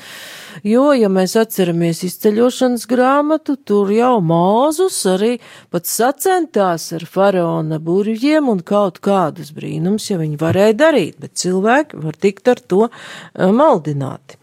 Jo, 0.65 0.89
ja 0.97 1.11
mēs 1.13 1.37
atceramies 1.39 2.01
izceļošanas 2.09 2.89
grāmatu, 2.89 3.59
tur 3.61 3.93
jau 3.93 4.17
Māzus 4.25 4.97
arī 5.07 5.37
pat 5.71 5.87
sacentās 5.87 6.89
ar 6.97 7.05
faraona 7.05 7.77
burvjiem 7.79 8.49
un 8.49 8.65
kaut 8.65 8.99
kādus 9.05 9.53
brīnums, 9.55 10.09
ja 10.09 10.17
viņi 10.19 10.41
varēja 10.41 10.81
darīt, 10.81 11.21
bet 11.21 11.37
cilvēki 11.39 12.01
var 12.03 12.17
tikt 12.17 12.49
ar 12.49 12.65
to 12.65 12.89
eh, 12.89 13.53
maldināti. 13.53 14.41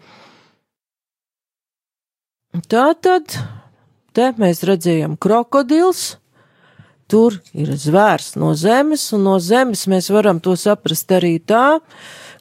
Tā 2.70 2.88
tad 3.04 3.34
Te 4.16 4.30
mēs 4.40 4.64
redzējām 4.64 5.18
krokodils, 5.20 6.16
tur 7.12 7.36
ir 7.52 7.74
zvērs 7.76 8.36
no 8.40 8.54
zemes, 8.56 9.10
un 9.16 9.26
no 9.28 9.40
zemes 9.44 9.86
mēs 9.92 10.08
varam 10.14 10.40
to 10.40 10.56
saprast 10.56 11.12
arī 11.12 11.36
tā, 11.44 11.82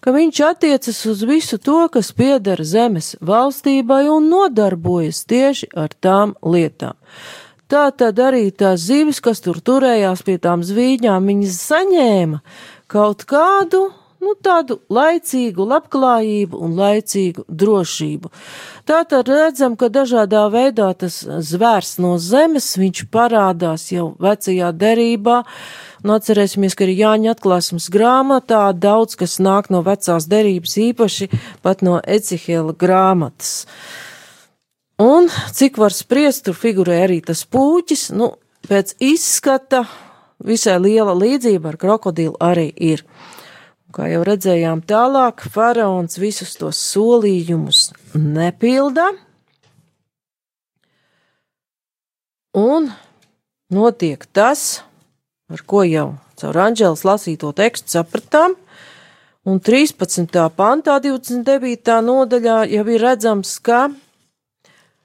ka 0.05 0.15
viņš 0.15 0.41
attiecas 0.47 1.01
uz 1.11 1.25
visu 1.27 1.59
to, 1.59 1.81
kas 1.91 2.13
piedara 2.15 2.63
zemes 2.63 3.15
valstībai 3.25 4.05
un 4.13 4.31
nodarbojas 4.31 5.25
tieši 5.27 5.73
ar 5.75 5.91
tām 5.99 6.37
lietām. 6.47 6.95
Tā 7.67 7.89
tad 7.97 8.21
arī 8.23 8.51
tās 8.53 8.87
zivis, 8.87 9.19
kas 9.25 9.41
tur 9.43 9.59
turējās 9.59 10.23
pie 10.23 10.37
tām 10.39 10.63
zvīņām, 10.63 11.27
viņas 11.27 11.61
saņēma 11.73 12.43
kaut 12.93 13.25
kādu 13.27 13.89
nu, 14.25 14.35
tādu 14.41 14.79
laicīgu 14.93 15.67
labklājību 15.69 16.61
un 16.65 16.77
laicīgu 16.79 17.45
drošību. 17.49 18.31
Tātad 18.89 19.29
redzam, 19.31 19.77
ka 19.81 19.91
dažādā 19.93 20.47
veidā 20.53 20.91
tas 20.99 21.21
zvērs 21.23 21.97
no 22.03 22.17
zemes, 22.19 22.73
viņš 22.81 23.05
parādās 23.15 23.91
jau 23.93 24.11
vecajā 24.23 24.73
derībā, 24.81 25.43
un 26.05 26.15
atcerēsimies, 26.17 26.77
ka 26.77 26.87
arī 26.87 26.97
Jāņa 27.01 27.35
atklāsmes 27.37 27.91
grāmatā 27.93 28.65
daudz, 28.77 29.19
kas 29.21 29.39
nāk 29.43 29.71
no 29.73 29.85
vecās 29.87 30.29
derības, 30.31 30.79
īpaši 30.91 31.31
pat 31.65 31.85
no 31.87 32.01
Ecihela 32.01 32.75
grāmatas. 32.77 33.67
Un 35.01 35.27
cik 35.53 35.79
var 35.81 35.93
spriest, 35.93 36.45
tur 36.47 36.55
figurē 36.55 37.01
arī 37.09 37.19
tas 37.25 37.43
pūķis, 37.51 38.13
nu, 38.15 38.35
pēc 38.69 38.95
izskata 39.03 39.85
visai 40.45 40.77
liela 40.79 41.15
līdzība 41.17 41.73
ar 41.73 41.81
krokodilu 41.81 42.37
arī 42.43 42.69
ir. 42.77 43.03
Kā 43.95 44.09
jau 44.11 44.25
redzējām 44.27 44.81
tālāk, 44.91 45.45
faraons 45.55 46.19
visus 46.19 46.57
tos 46.59 46.81
solījumus 46.83 47.93
nepilda, 48.19 49.05
un 52.59 52.89
notiek 53.71 54.27
tas, 54.35 54.83
ar 55.47 55.63
ko 55.63 55.85
jau 55.87 56.09
caur 56.41 56.59
Anģēlas 56.65 57.05
lasīto 57.07 57.53
tekstu 57.55 57.95
sapratām, 57.95 58.57
un 59.47 59.63
13. 59.63 60.43
pantā, 60.59 60.99
29. 60.99 61.95
nodaļā 62.11 62.59
jau 62.75 62.85
ir 62.97 63.07
redzams, 63.07 63.61
ka 63.63 63.85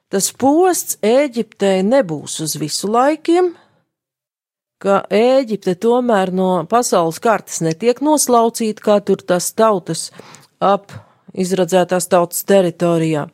tas 0.10 0.34
posts 0.34 0.98
Ēģiptei 1.06 1.86
nebūs 1.86 2.42
uz 2.42 2.58
visu 2.58 2.90
laikiem, 2.90 3.54
ka 4.80 5.04
Ēģipte 5.12 5.76
tomēr 5.84 6.32
no 6.36 6.50
pasaules 6.72 7.20
kartes 7.24 7.60
netiek 7.66 8.00
noslaucīta, 8.04 8.84
kā 8.84 8.98
tur 9.04 9.22
tās 9.22 9.52
tautas 9.52 10.10
ap 10.60 10.94
izradzētās 11.36 12.10
tautas 12.12 12.46
teritorijā. 12.48 13.28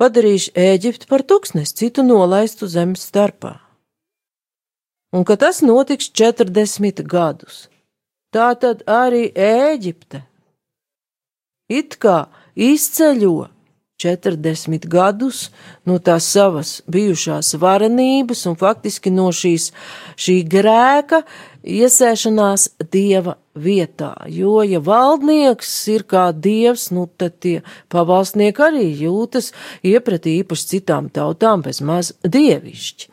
Padarījuši 0.00 0.52
Ēģipti 0.60 1.08
par 1.08 1.24
tūkstnes, 1.24 1.72
citu 1.76 2.04
nolaistu 2.04 2.68
zemes 2.68 3.06
starpā. 3.08 3.56
Un 5.16 5.24
ka 5.24 5.38
tas 5.40 5.62
notiks 5.64 6.10
40 6.12 7.04
gadus. 7.08 7.66
Tā 8.34 8.50
tad 8.60 8.82
arī 8.90 9.30
Ēģipte 9.32 10.24
it 11.72 11.96
kā 12.02 12.26
izceļo 12.54 13.48
40 13.96 14.84
gadus 14.92 15.46
no 15.88 15.96
tās 15.98 16.26
savas 16.28 16.82
bijušās 16.92 17.54
varenības 17.60 18.44
un 18.50 18.56
faktiski 18.60 19.10
no 19.10 19.30
šīs, 19.32 19.70
šī 20.20 20.36
grēka 20.52 21.22
iesēšanās 21.64 22.68
dieva 22.92 23.38
vietā. 23.56 24.12
Jo, 24.28 24.60
ja 24.68 24.82
valdnieks 24.84 25.72
ir 25.94 26.04
kā 26.08 26.28
dievs, 26.32 26.90
nu 26.92 27.06
tad 27.08 27.38
tie 27.40 27.62
pavalsnieki 27.92 28.66
arī 28.68 28.86
jūtas 29.00 29.52
iepratī 29.80 30.38
īpaši 30.42 30.72
citām 30.76 31.08
tautām 31.08 31.64
bez 31.64 31.80
maz 31.80 32.12
dievišķi. 32.20 33.08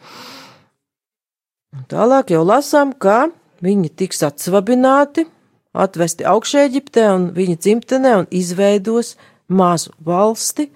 Un 1.73 1.87
tālāk 1.89 2.35
jau 2.35 2.43
lasām, 2.45 2.91
ka 2.93 3.31
viņi 3.63 3.89
tiks 4.03 4.19
atsvabināti, 4.27 5.25
atvesti 5.73 6.27
augšē 6.27 6.67
Eģiptē 6.67 7.07
un 7.15 7.29
viņa 7.33 7.55
dzimtenē 7.63 8.17
un 8.19 8.27
izveidos 8.29 9.15
mazu 9.47 9.93
valsti. 10.05 10.69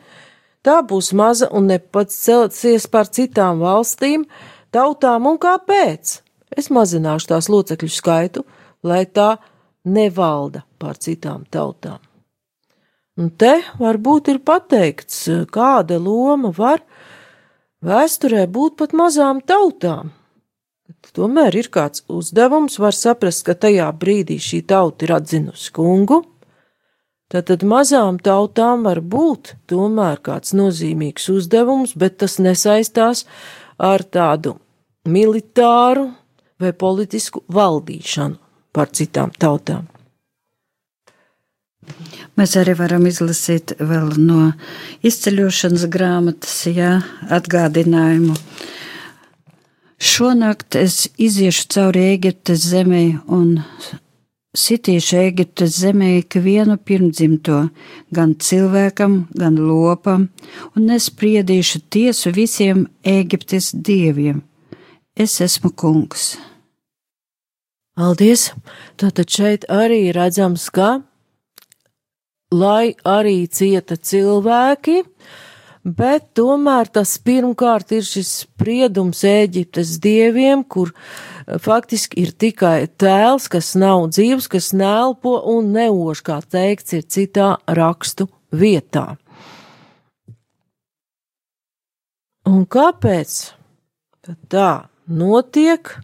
Tā 0.66 0.82
būs 0.84 1.14
maza 1.16 1.48
un 1.56 1.70
nepats 1.72 2.16
celsies 2.26 2.88
par 2.92 3.08
citām 3.08 3.62
valstīm, 3.64 4.26
tautām 4.72 5.30
un 5.30 5.38
kāpēc? 5.40 6.18
Es 6.58 6.72
mazināšu 6.74 7.32
tās 7.32 7.48
locekļu 7.52 7.92
skaitu, 7.92 8.44
lai 8.84 9.06
tā 9.06 9.38
nevalda 9.88 10.64
pār 10.80 11.00
citām 11.00 11.46
tautām. 11.52 12.00
Un 13.18 13.32
te 13.34 13.56
varbūt 13.80 14.30
ir 14.34 14.44
pateikts, 14.46 15.24
kāda 15.50 15.98
loma 15.98 16.52
var 16.54 16.84
vēsturē 17.82 18.46
būt 18.46 18.78
pat 18.78 18.94
mazām 18.94 19.42
tautām. 19.42 20.12
Tomēr 21.18 21.56
ir 21.58 21.70
kāds 21.74 22.04
uzdevums, 22.12 22.78
var 22.78 22.94
saprast, 22.94 23.46
ka 23.48 23.56
tajā 23.58 23.88
brīdī 23.98 24.38
šī 24.44 24.62
tauta 24.70 25.08
ir 25.08 25.16
atzinusi 25.16 25.72
kungu, 25.74 26.20
Tātad 27.28 27.66
mazām 27.68 28.22
tautām 28.24 28.86
var 28.88 29.02
būt 29.04 29.58
tomēr 29.68 30.22
kāds 30.24 30.54
nozīmīgs 30.56 31.28
uzdevums, 31.34 31.92
bet 32.00 32.22
tas 32.24 32.38
nesaistās 32.40 33.26
ar 33.78 34.04
tādu 34.04 34.56
militāru 35.08 36.08
vai 36.62 36.72
politisku 36.72 37.44
valdīšanu 37.52 38.40
pār 38.72 38.94
citām 38.96 39.36
tautām. 39.36 39.90
Mēs 42.40 42.56
arī 42.60 42.76
varam 42.80 43.06
izlasīt 43.10 43.74
vēl 43.80 44.16
no 44.20 44.52
izceļošanas 45.08 45.86
grāmatas, 45.92 46.58
jā, 46.72 46.98
atgādinājumu. 47.28 48.36
Šonakt 49.98 50.78
es 50.78 51.08
iziešu 51.18 51.68
cauri 51.74 52.04
Eģiptes 52.14 52.68
zemē 52.72 53.06
un 53.34 53.56
sitīšu 54.56 55.18
Eģiptes 55.22 55.80
zemē 55.82 56.12
ikvienu 56.22 56.78
pirmdzimto, 56.78 57.68
gan 58.14 58.36
cilvēkam, 58.40 59.28
gan 59.38 59.58
lopam, 59.60 60.28
un 60.76 60.88
nespriedīšu 60.92 61.84
tiesu 61.90 62.32
visiem 62.36 62.88
Eģiptes 63.04 63.74
dieviem. 63.74 64.44
Es 65.18 65.40
esmu 65.42 65.74
kungs. 65.74 66.36
Paldies! 67.98 68.52
Tātad 69.02 69.32
šeit 69.34 69.66
arī 69.74 70.12
redzams, 70.14 70.68
ka, 70.70 71.02
lai 72.54 72.94
arī 73.02 73.48
cieta 73.50 73.98
cilvēki, 73.98 75.02
bet 75.98 76.30
tomēr 76.38 76.92
tas 76.94 77.16
pirmkārt 77.18 77.96
ir 77.98 78.06
šis 78.06 78.30
spriedums 78.44 79.24
Ēģiptes 79.26 79.98
dieviem, 80.04 80.62
kur 80.64 80.94
eh, 80.94 81.37
faktiski 81.48 82.24
ir 82.24 82.34
tikai 82.36 82.88
tēls, 83.00 83.48
kas 83.52 83.74
nav 83.80 84.10
dzīvs, 84.12 84.50
kas 84.52 84.74
nelpo 84.76 85.38
un 85.54 85.72
neož, 85.76 86.24
kā 86.26 86.42
teikts, 86.44 86.98
ir 86.98 87.08
citā 87.08 87.56
rakstu 87.68 88.28
vietā. 88.52 89.16
Un 92.48 92.64
kāpēc 92.64 93.38
tā 94.52 94.88
notiek? 95.08 95.98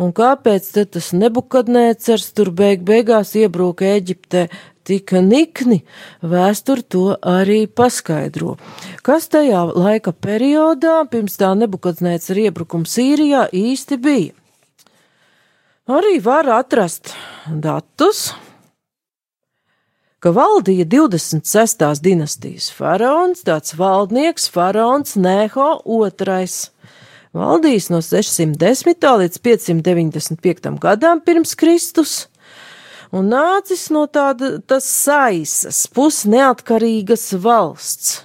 Un 0.00 0.14
kāpēc 0.16 0.70
tas 0.88 1.10
nebukadnēcers 1.12 2.30
tur 2.32 2.48
beig 2.56 2.86
beigās 2.88 3.34
iebrūka 3.36 3.84
Eģiptē 3.98 4.46
tik 4.88 5.12
nikni, 5.20 5.82
vēstur 6.24 6.80
to 6.80 7.04
arī 7.20 7.66
paskaidro. 7.68 8.56
Kas 9.04 9.28
tajā 9.28 9.66
laika 9.76 10.14
periodā, 10.16 11.02
pirms 11.12 11.36
tā 11.36 11.52
nebukadnēcera 11.60 12.48
iebrukuma 12.48 12.88
Sīrijā, 12.88 13.50
īsti 13.52 14.00
bija? 14.00 14.39
Arī 15.90 16.20
var 16.22 16.46
atrast 16.54 17.10
datus, 17.50 18.28
ka 20.22 20.30
valdīja 20.30 20.84
26. 20.86 21.82
dinastijas 22.04 22.68
faraons, 22.70 23.42
tāds 23.42 23.74
valdnieks 23.74 24.46
faraons 24.54 25.16
Neho 25.18 25.72
II 25.82 26.46
valdījis 27.34 27.90
no 27.90 28.00
610. 28.06 29.08
līdz 29.22 29.42
595. 29.42 30.78
gadam 30.78 31.24
pirms 31.26 31.56
Kristus, 31.58 32.14
un 33.10 33.30
nācis 33.34 33.88
no 33.90 34.06
tāda 34.06 34.58
tas 34.62 34.86
saisas, 34.86 35.86
pusneatkarīgas 35.94 37.32
valsts. 37.42 38.20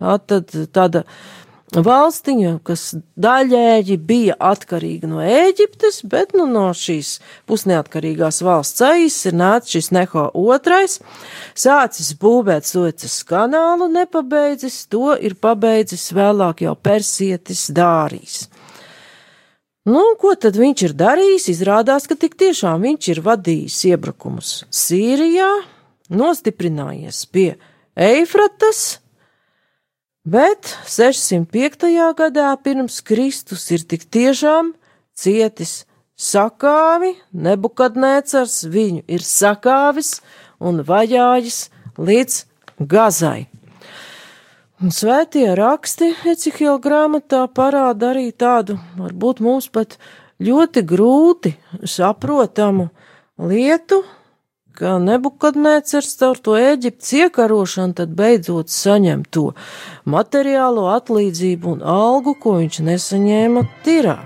Tā 0.00 0.16
tad 0.30 0.54
tāda 0.72 1.04
valstiņa, 1.76 2.56
kas 2.66 2.94
daļēji 3.20 3.96
bija 4.02 4.36
atkarīga 4.42 5.08
no 5.10 5.20
Ēģiptes, 5.22 6.00
bet 6.10 6.34
nu, 6.34 6.46
no 6.50 6.70
šīs 6.74 7.18
pusneatkarīgās 7.50 8.40
valsts 8.46 8.82
aizs 8.84 9.28
ir 9.30 9.36
nācis 9.38 9.76
šis 9.76 9.90
Neho 9.94 10.26
otrais, 10.34 10.98
sācis 11.54 12.12
būvēt 12.18 12.66
Suecas 12.66 13.20
kanālu, 13.28 13.90
nepabeidzis, 13.92 14.86
to 14.90 15.14
ir 15.14 15.36
pabeidzis 15.38 16.10
vēlāk 16.16 16.64
jau 16.66 16.74
persietis 16.74 17.68
Dārijas. 17.74 18.48
Nu, 19.88 20.02
ko 20.20 20.34
tad 20.36 20.58
viņš 20.60 20.82
ir 20.90 20.96
darījis? 20.98 21.48
Izrādās, 21.54 22.04
ka 22.06 22.14
tik 22.18 22.36
tiešām 22.38 22.82
viņš 22.84 23.12
ir 23.14 23.22
vadījis 23.24 23.78
iebrukumus 23.94 24.50
Sīrijā, 24.68 25.48
nostiprinājies 26.12 27.24
pie 27.32 27.54
Eifratas, 27.96 29.00
Bet 30.20 30.76
605. 30.84 31.86
gadā 32.12 32.50
pirms 32.60 32.98
Kristus 33.00 33.62
ir 33.72 33.86
tik 33.88 34.02
tiešām 34.04 34.74
cietis 35.16 35.86
sakāvi, 36.20 37.14
nebukadnēcars 37.32 38.66
viņu 38.68 39.00
ir 39.08 39.24
sakāvis 39.24 40.18
un 40.60 40.82
vajājis 40.84 41.70
līdz 41.96 42.36
gazai. 42.84 43.48
Un 44.84 44.92
svētie 44.92 45.48
raksti 45.56 46.12
Ecihila 46.28 46.76
grāmatā 46.84 47.46
parāda 47.48 48.12
arī 48.12 48.28
tādu, 48.36 48.76
varbūt 49.00 49.40
mums 49.40 49.72
pat 49.72 49.96
ļoti 50.36 50.84
grūti 50.84 51.56
saprotamu 51.80 52.90
lietu, 53.40 54.04
ka 54.80 54.96
Nebukadnēcers 55.02 56.14
caur 56.20 56.40
to 56.40 56.56
Eģiptes 56.56 57.12
iekarošanu 57.18 57.98
tad 58.00 58.16
beidzot 58.16 58.72
saņem 58.72 59.26
to 59.28 59.50
materiālo 60.08 60.88
atlīdzību 60.94 61.74
un 61.76 61.84
algu, 61.84 62.36
ko 62.40 62.56
viņš 62.62 62.82
nesaņēma 62.88 63.66
tirā. 63.84 64.18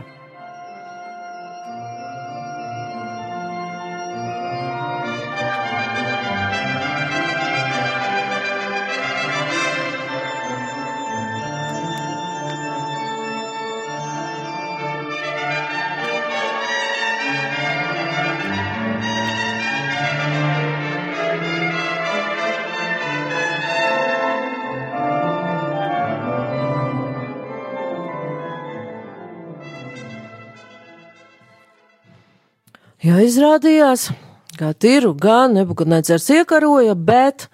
Izrādījās, 33.35 34.09
ka 34.55 34.71
tiru 34.79 35.11
gan 35.19 35.57
Nebukadnecers 35.59 36.29
iekaroja, 36.37 36.95
bet 36.95 37.49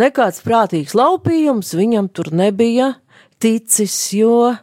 nekāds 0.00 0.40
prātīgs 0.44 0.96
laupījums 0.96 1.74
viņam 1.76 2.08
tur 2.08 2.32
nebija 2.32 2.94
ticis, 3.42 3.96
jo 4.16 4.54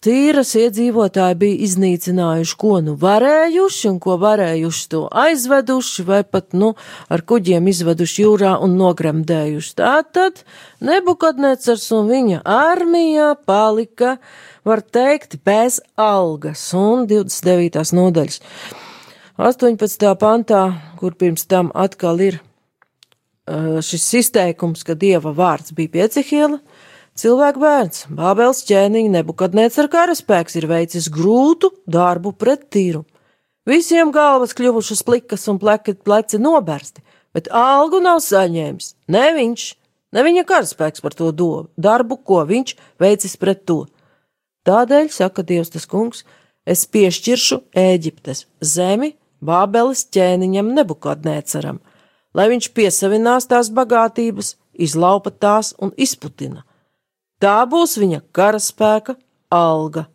tīras 0.00 0.54
iedzīvotāji 0.56 1.36
bija 1.42 1.58
iznīcinājuši, 1.66 2.56
ko 2.56 2.78
nu 2.86 2.94
varējuši 3.02 3.90
un 3.90 4.00
ko 4.00 4.16
varējuši 4.22 4.88
to 4.94 5.02
aizveduši 5.26 6.06
vai 6.08 6.22
pat, 6.24 6.54
nu, 6.56 6.72
ar 7.12 7.24
kuģiem 7.28 7.68
izveduši 7.68 8.24
jūrā 8.24 8.56
un 8.64 8.78
nogremdējuši. 8.80 9.76
Tātad 9.82 10.44
Nebukadnecers 10.88 11.90
un 11.98 12.08
viņa 12.08 12.42
armija 12.48 13.34
palika, 13.44 14.16
var 14.64 14.80
teikt, 14.80 15.42
bez 15.44 15.82
algas 16.00 16.70
un 16.78 17.08
29. 17.10 17.90
nodaļas. 17.98 18.40
18. 19.38 20.16
pantā, 20.18 20.60
kur 20.98 21.14
pirms 21.14 21.44
tam 21.46 21.68
atkal 21.70 22.18
ir 22.18 22.40
šis 23.86 24.06
izteikums, 24.18 24.80
ka 24.82 24.96
dieva 24.98 25.30
vārds 25.30 25.70
bija 25.76 25.92
pie 25.92 26.06
Cihila, 26.10 26.58
Cilvēku 27.18 27.58
bērns, 27.62 28.04
Bābels 28.14 28.64
ķēniņa 28.66 29.12
nebukadnēts 29.16 29.78
ar 29.82 29.88
karaspēks 29.90 30.58
ir 30.58 30.66
veicis 30.70 31.06
grūtu 31.10 31.70
darbu 31.86 32.32
pret 32.34 32.64
tīru. 32.70 33.04
Visiem 33.66 34.10
galvas 34.14 34.54
kļuvušas 34.58 35.04
plikas 35.06 35.46
un 35.50 35.58
pleki, 35.62 35.94
pleci 36.02 36.38
nobersti, 36.42 37.02
bet 37.34 37.50
algu 37.50 37.98
nav 38.02 38.18
saņēmis. 38.22 38.92
Ne 39.10 39.24
viņš, 39.38 39.68
ne 40.14 40.26
viņa 40.26 40.46
karaspēks 40.50 41.02
par 41.02 41.14
to 41.18 41.30
do, 41.30 41.50
darbu, 41.78 42.18
ko 42.22 42.42
viņš 42.46 42.74
veicis 43.02 43.38
pret 43.38 43.62
to. 43.66 43.84
Tādēļ, 44.66 45.10
saka 45.14 45.46
Dievs 45.46 45.74
tas 45.74 45.86
kungs, 45.90 46.22
es 46.66 46.86
piešķiršu 46.86 47.62
Ēģiptes 47.86 48.46
zemi 48.62 49.14
Bābeles 49.44 50.06
ķēniņam 50.14 50.72
nebukadnēcaram, 50.78 51.82
lai 52.34 52.48
viņš 52.52 52.72
piesavinās 52.74 53.46
tās 53.50 53.70
bagātības, 53.74 54.56
izlaupa 54.74 55.30
tās 55.30 55.74
un 55.78 55.94
izputina 55.96 56.64
Tā 57.38 57.62
būs 57.70 57.94
viņa 58.02 58.18
karaspēka 58.34 59.14
alga. 59.54 60.08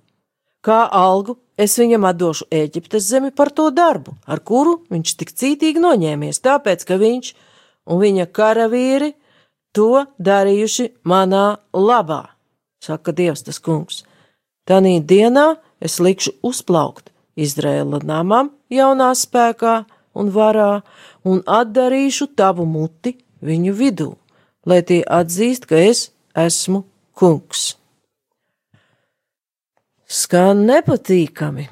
Kā 0.63 0.83
algu 0.91 1.37
es 1.59 1.75
viņam 1.79 2.07
atdošu 2.09 2.49
Eģiptes 2.51 3.07
zemi 3.07 3.31
par 3.31 3.51
to 3.55 3.69
darbu, 3.71 4.15
ar 4.27 4.41
kuru 4.43 4.81
viņš 4.91 5.13
tik 5.19 5.31
cītīgi 5.31 5.79
noņēmies, 5.83 6.41
tāpēc, 6.43 6.83
ka 6.87 6.99
viņš 6.99 7.33
un 7.91 8.01
viņa 8.03 8.27
karavīri 8.35 9.13
to 9.75 10.03
darījuši 10.19 10.89
manā 11.07 11.45
labā, 11.71 12.25
saka 12.83 13.15
Dievs 13.15 13.47
tas 13.47 13.59
kungs. 13.63 14.03
Tanī 14.67 14.99
dienā 14.99 15.53
es 15.83 15.99
likšu 16.03 16.35
uzplaukt 16.43 17.11
Izraēla 17.39 18.03
namam 18.03 18.51
jaunā 18.77 19.11
spēkā 19.17 19.75
un 20.19 20.31
varā, 20.33 20.81
un 21.25 21.41
atdarīšu 21.45 22.31
tavu 22.37 22.65
muti 22.69 23.15
viņu 23.43 23.73
vidū, 23.77 24.09
lai 24.65 24.81
tie 24.87 25.01
atzīst, 25.03 25.67
ka 25.69 25.79
es 25.79 26.09
esmu 26.35 26.83
kungs. 27.17 27.73
Skan 30.07 30.65
nepatīkami. 30.67 31.69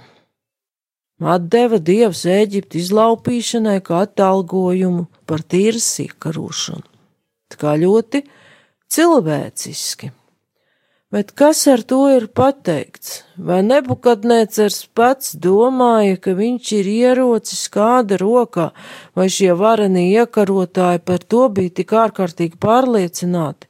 Atdeva 1.22 1.78
dievs 1.78 2.24
Eģipti 2.26 2.80
izlaupīšanai 2.82 3.78
kā 3.86 4.00
atalgojumu 4.08 5.06
par 5.30 5.44
tīras 5.46 5.92
iekarošanu. 6.02 6.88
Tā 7.54 7.60
kā 7.62 7.76
ļoti 7.78 8.24
cilvēciski. 8.90 10.10
Bet 11.12 11.34
kas 11.36 11.66
ar 11.68 11.82
to 11.84 12.06
ir 12.08 12.30
pateikts? 12.32 13.26
Vai 13.36 13.60
nebukadnēcers 13.68 14.86
pats 14.96 15.34
domāja, 15.36 16.16
ka 16.24 16.32
viņš 16.38 16.70
ir 16.78 16.88
ierocis 16.88 17.66
kāda 17.74 18.16
rokā, 18.22 18.70
vai 19.12 19.28
šie 19.28 19.52
varenie 19.60 20.06
iekarotāji 20.14 21.02
par 21.04 21.26
to 21.28 21.50
bija 21.52 21.74
tik 21.82 21.92
ārkārtīgi 22.04 22.56
pārliecināti, 22.64 23.68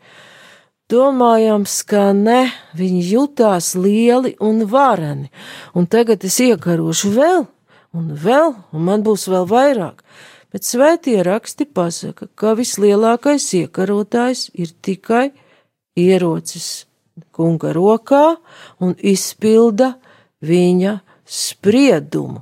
Domājams, 0.91 1.77
ka 1.87 2.09
ne, 2.11 2.49
viņi 2.75 3.03
jutās 3.13 3.69
lieli 3.79 4.33
un 4.43 4.65
vareni, 4.67 5.29
un 5.71 5.87
tagad 5.87 6.25
es 6.27 6.35
iekarošu 6.43 7.13
vēl, 7.15 7.45
un 7.95 8.11
vēl, 8.25 8.51
un 8.75 8.85
man 8.89 9.05
būs 9.05 9.29
vēl 9.31 9.47
vairāk. 9.47 10.03
Bet 10.51 10.67
svētie 10.67 11.21
raksti 11.23 11.69
pasaka, 11.71 12.27
ka 12.35 12.57
vislielākais 12.59 13.47
iekarotājs 13.63 14.49
ir 14.51 14.75
tikai 14.83 15.29
ierocis 15.95 16.90
kunga 17.31 17.73
rokā 17.75 18.37
un 18.81 18.95
izpilda 18.97 19.93
viņa 20.41 20.99
spriedumu. 21.25 22.41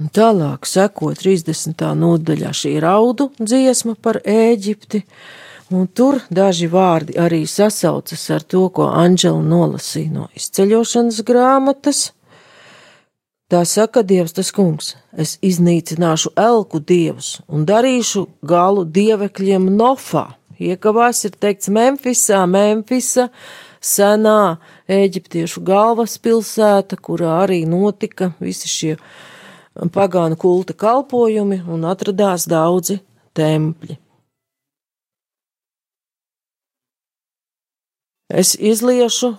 Un 0.00 0.08
tālāk 0.16 0.64
seko 0.64 1.10
30. 1.12 1.82
nodaļā 2.00 2.54
šī 2.56 2.78
raudu 2.80 3.26
dziesma 3.36 3.98
par 4.00 4.22
Ēģipti, 4.24 5.02
un 5.76 5.90
tur 5.92 6.22
daži 6.32 6.70
vārdi 6.72 7.18
arī 7.20 7.42
sasaucas 7.44 8.22
ar 8.32 8.46
to, 8.48 8.62
ko 8.72 8.88
Anģela 8.88 9.42
nolasīja 9.44 10.14
no 10.14 10.30
izceļošanas 10.40 11.20
grāmatas. 11.28 12.00
Tā 13.50 13.64
saka 13.66 14.04
Dievs 14.06 14.30
tas 14.36 14.52
kungs, 14.54 14.92
es 15.10 15.32
iznīcināšu 15.42 16.30
elku 16.38 16.78
dievus 16.78 17.40
un 17.50 17.64
darīšu 17.66 18.28
galu 18.46 18.84
dievekļiem 18.86 19.64
Nofā. 19.74 20.28
Iekavās 20.60 21.24
ir 21.26 21.34
teikts 21.34 21.66
Memfisā, 21.74 22.44
Memfisa, 22.46 23.26
senā 23.82 24.60
eģiptiešu 24.86 25.64
galvaspilsēta, 25.66 27.00
kurā 27.00 27.40
arī 27.42 27.64
notika 27.66 28.30
visi 28.38 28.70
šie 28.70 28.92
pagānu 29.98 30.38
kulta 30.38 30.76
kalpojumi 30.78 31.64
un 31.66 31.88
atradās 31.90 32.46
daudzi 32.46 33.00
tempļi. 33.34 33.98
Es 38.30 38.54
izliešu, 38.54 39.34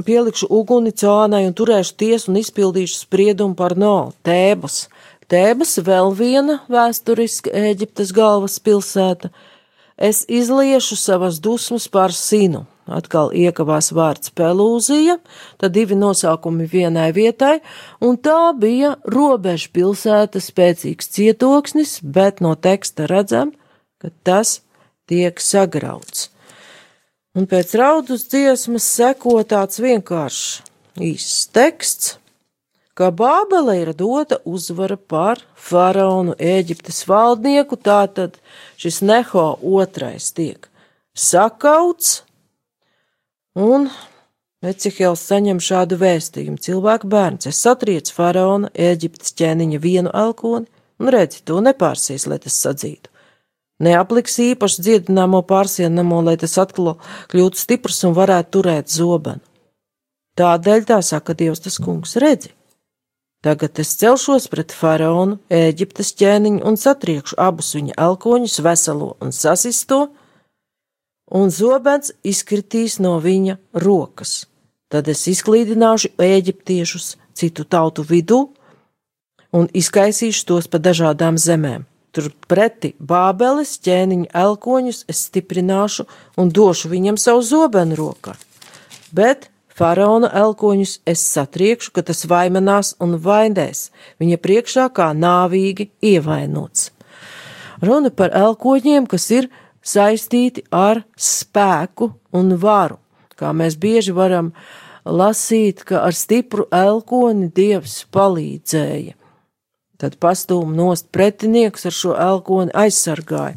pielikšu 0.00 0.48
uguni 0.48 0.94
cānai 0.96 1.44
un 1.44 1.52
turēšu 1.52 1.96
tiesu 2.00 2.32
un 2.32 2.40
izpildīšu 2.40 3.02
spriedumu 3.04 3.58
par 3.58 3.76
no 3.76 4.12
Tēbas. 4.24 4.86
Tēbas 5.28 5.76
vēl 5.84 6.12
viena 6.16 6.62
vēsturiska 6.72 7.52
Ēģiptes 7.52 8.12
galvaspilsēta. 8.16 9.28
Es 10.00 10.24
izliešu 10.28 10.96
savas 10.96 11.38
dusmas 11.44 11.88
par 11.92 12.16
sinu 12.16 12.64
atkal 12.90 13.30
iekavās 13.36 13.92
vārds 13.94 14.32
Pelūzija, 14.34 15.18
tad 15.60 15.74
divi 15.76 15.96
nosaukumi 15.98 16.66
vienai 16.70 17.10
vietai, 17.14 17.60
un 18.02 18.18
tā 18.18 18.52
bija 18.58 18.96
robeža 19.06 19.70
pilsēta 19.74 20.42
spēcīgs 20.42 21.12
cietoksnis, 21.14 22.00
bet 22.02 22.42
no 22.42 22.54
teksta 22.54 23.06
redzam, 23.10 23.54
ka 24.02 24.10
tas 24.26 24.60
tiek 25.06 25.40
sagrauts. 25.40 26.31
Un 27.38 27.46
pēc 27.48 27.76
raudus 27.80 28.26
dziesmas 28.28 28.88
seko 28.98 29.38
tāds 29.48 29.80
vienkāršs 29.80 30.62
īsts 31.00 31.46
teksts, 31.54 32.16
ka 32.92 33.08
Bābele 33.08 33.78
ir 33.80 33.94
dota 33.96 34.36
uzvara 34.44 34.98
pār 34.98 35.40
faraonu 35.56 36.36
Ēģiptes 36.36 37.06
valdnieku, 37.08 37.80
tātad 37.80 38.36
šis 38.76 39.00
Neho 39.00 39.46
otrais 39.62 40.28
tiek 40.36 40.68
sakauts, 41.16 42.20
Un 43.52 43.90
Ecihēls 44.64 45.20
saņem 45.28 45.58
šādu 45.60 45.98
vēstījumu: 46.00 46.56
cilvēku 46.56 47.08
bērns, 47.12 47.50
es 47.50 47.60
satriecu 47.60 48.14
faraona 48.16 48.70
Eģiptes 48.72 49.34
ķēniņa 49.36 49.80
vienu 49.82 50.12
elkoni, 50.16 50.70
un 51.02 51.12
redzi, 51.12 51.42
to 51.44 51.60
nepārsīs, 51.60 52.24
lai 52.30 52.38
tas 52.40 52.56
sadzītu. 52.56 53.11
Neapliks 53.80 54.38
īpaši 54.42 54.82
dziedināmo 54.82 55.42
pārsienamo, 55.48 56.20
lai 56.22 56.36
tas 56.36 56.58
atkal 56.60 56.96
kļūtu 57.32 57.58
stiprs 57.58 58.02
un 58.08 58.16
varētu 58.18 58.58
turēt 58.58 58.92
zobenu. 58.92 59.40
Tādēļ 60.38 60.84
tā 60.88 60.98
saka 61.04 61.34
Dievs 61.36 61.60
tas 61.60 61.78
kungs, 61.82 62.16
redzi. 62.16 62.52
Tagad 63.42 63.78
es 63.82 63.96
celšos 63.98 64.46
pret 64.48 64.72
faraonu, 64.72 65.40
Eģiptes 65.50 66.12
ķēniņu 66.20 66.62
un 66.68 66.78
satriekšu 66.78 67.36
abus 67.42 67.72
viņa 67.74 67.96
elkoņus, 67.98 68.60
veselo 68.62 69.16
un 69.20 69.34
sasisto, 69.34 70.06
un 71.26 71.50
zobens 71.50 72.12
izkritīs 72.22 73.00
no 73.02 73.16
viņa 73.20 73.58
rokas. 73.82 74.46
Tad 74.92 75.08
es 75.08 75.26
izklīdināšu 75.26 76.12
eģiptiešus 76.20 77.16
citu 77.34 77.64
tautu 77.64 78.04
vidū 78.06 78.44
un 79.52 79.68
izkaisīšu 79.72 80.46
tos 80.48 80.68
pa 80.68 80.78
dažādām 80.78 81.40
zemēm. 81.40 81.84
Turpretī 82.12 82.92
Bābeles 83.00 83.78
ķēniņa 83.80 84.28
elkoņus 84.36 85.04
es 85.08 85.22
stiprināšu 85.30 86.04
un 86.36 86.50
došu 86.52 86.90
viņam 86.92 87.16
savu 87.20 87.40
zobenu 87.48 87.96
rokā. 87.96 88.34
Bet 89.16 89.48
faraona 89.72 90.28
elkoņus 90.42 90.98
es 91.08 91.22
satriekšu, 91.32 91.94
ka 91.96 92.04
tas 92.04 92.26
vaimanās 92.28 92.92
un 93.00 93.16
vainēs 93.16 93.86
viņa 94.20 94.40
priekšā 94.44 94.90
kā 94.92 95.08
nāvīgi 95.16 95.88
ievainots. 96.12 96.90
Runa 97.82 98.12
par 98.14 98.36
elkoņiem, 98.36 99.08
kas 99.08 99.30
ir 99.32 99.48
saistīti 99.82 100.66
ar 100.70 101.02
spēku 101.16 102.12
un 102.36 102.54
varu, 102.60 103.00
kā 103.40 103.50
mēs 103.56 103.80
bieži 103.80 104.12
varam 104.14 104.52
lasīt, 105.08 105.82
ka 105.88 106.04
ar 106.06 106.14
stipru 106.14 106.68
elkoni 106.70 107.48
Dievs 107.56 108.02
palīdzēja. 108.12 109.16
Tad 110.02 110.18
pastūma 110.18 110.74
nost 110.74 111.12
pretinieks 111.14 111.86
ar 111.86 111.94
šo 111.94 112.16
elkoni 112.18 112.74
aizsargāja. 112.74 113.54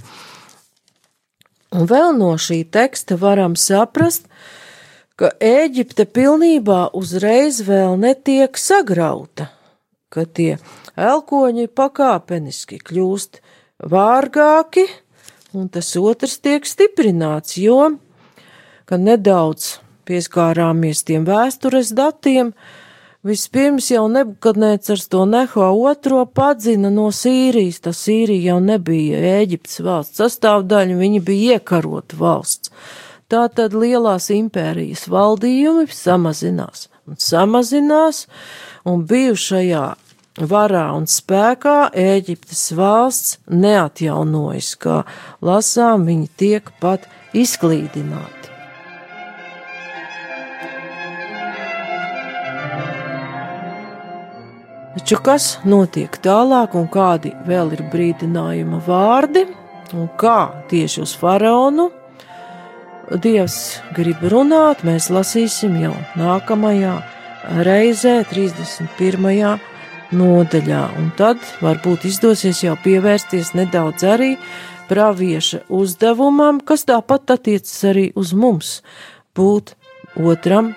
Un 1.73 1.89
vēl 1.89 2.13
no 2.19 2.35
šī 2.39 2.59
teksta 2.71 3.17
varam 3.19 3.55
saprast, 3.57 4.29
ka 5.17 5.31
Ēģipte 5.41 6.05
pilnībā 6.05 6.91
uzreiz 6.95 7.63
vēl 7.65 7.97
netiek 7.99 8.59
sagrauta, 8.61 9.49
ka 10.13 10.27
tie 10.27 10.59
elkoņi 10.95 11.65
pakāpeniski 11.73 12.79
kļūst 12.83 13.41
vārgāki, 13.91 14.85
un 15.55 15.67
tas 15.73 15.89
otrs 15.99 16.37
tiek 16.43 16.67
stiprināts, 16.67 17.57
jo, 17.57 17.95
kad 18.85 19.01
nedaudz 19.01 19.79
pieskārāmies 20.05 21.03
tiem 21.07 21.25
vēstures 21.27 21.91
datiem, 21.97 22.53
Vispirms 23.25 23.87
jau 23.89 24.03
Nebukadnēcars 24.11 25.07
to 25.09 25.23
Neho 25.25 25.71
otro 25.89 26.19
padzina 26.29 26.91
no 26.93 27.07
Sīrijas, 27.09 27.79
tā 27.81 27.93
Sīrija 27.95 28.51
jau 28.51 28.59
nebija 28.61 29.17
Ēģiptes 29.39 29.81
valsts 29.81 30.21
sastāvdaļa, 30.21 30.99
viņa 30.99 31.21
bija 31.25 31.57
iekarota 31.57 32.19
valsts. 32.19 32.69
Tātad 33.25 33.73
lielās 33.73 34.29
impērijas 34.29 35.07
valdījumi 35.09 35.87
samazinās 35.89 36.85
un 37.09 37.17
samazinās, 37.17 38.27
un 38.85 39.07
bijušajā 39.09 39.87
varā 40.53 40.85
un 40.93 41.09
spēkā 41.09 41.77
Ēģiptes 41.97 42.63
valsts 42.77 43.39
neatjaunojas, 43.49 44.75
kā 44.77 45.01
lasām, 45.41 46.05
viņi 46.05 46.29
tiek 46.37 46.73
pat 46.77 47.09
izklīdināti. 47.33 48.34
Taču 54.95 55.17
kas 55.19 55.45
notiek 55.67 56.13
tālāk, 56.23 56.71
un 56.79 56.85
kādi 56.87 57.33
vēl 57.43 57.73
ir 57.75 57.81
brīdinājuma 57.91 58.77
vārdi, 58.85 59.41
un 59.91 60.05
kā 60.15 60.63
tieši 60.71 61.01
uz 61.03 61.15
faraonu? 61.19 61.89
Dievs 63.11 63.57
grib 63.97 64.23
runāt, 64.31 64.85
mēs 64.87 65.09
lasīsim 65.11 65.75
jau 65.81 65.91
nākamajā 66.15 66.93
reizē, 67.67 68.15
31. 68.31 69.59
nodaļā, 70.15 70.85
un 70.95 71.11
tad 71.19 71.43
varbūt 71.59 72.07
izdosies 72.07 72.63
jau 72.63 72.79
pievērsties 72.87 73.51
nedaudz 73.59 74.07
arī 74.15 74.31
pravieša 74.87 75.65
uzdevumam, 75.75 76.63
kas 76.63 76.87
tāpat 76.87 77.35
attiecas 77.35 77.77
arī 77.91 78.07
uz 78.15 78.31
mums, 78.31 78.79
būt 79.35 79.75
otram 80.15 80.71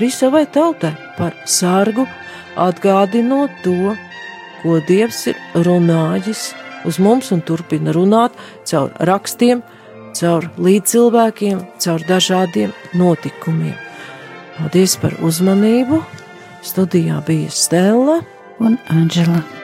risavai 0.00 0.46
tautai 0.48 0.96
par 1.20 1.36
sargu 1.44 2.08
atgādinot 2.60 3.54
to, 3.64 3.94
ko 4.62 4.80
Dievs 4.88 5.26
ir 5.30 5.40
runājis 5.66 6.52
uz 6.88 7.00
mums 7.00 7.32
un 7.34 7.42
turpina 7.44 7.94
runāt 7.96 8.36
caur 8.68 8.92
rakstiem, 9.08 9.62
caur 10.14 10.48
līdzcilvēkiem, 10.60 11.64
caur 11.82 12.06
dažādiem 12.08 12.74
notikumiem. 12.94 13.76
Paldies 14.58 14.94
par 15.02 15.16
uzmanību! 15.26 16.04
Studijā 16.64 17.18
bija 17.26 17.50
Stela 17.52 18.22
un 18.62 18.78
Anģela. 18.88 19.63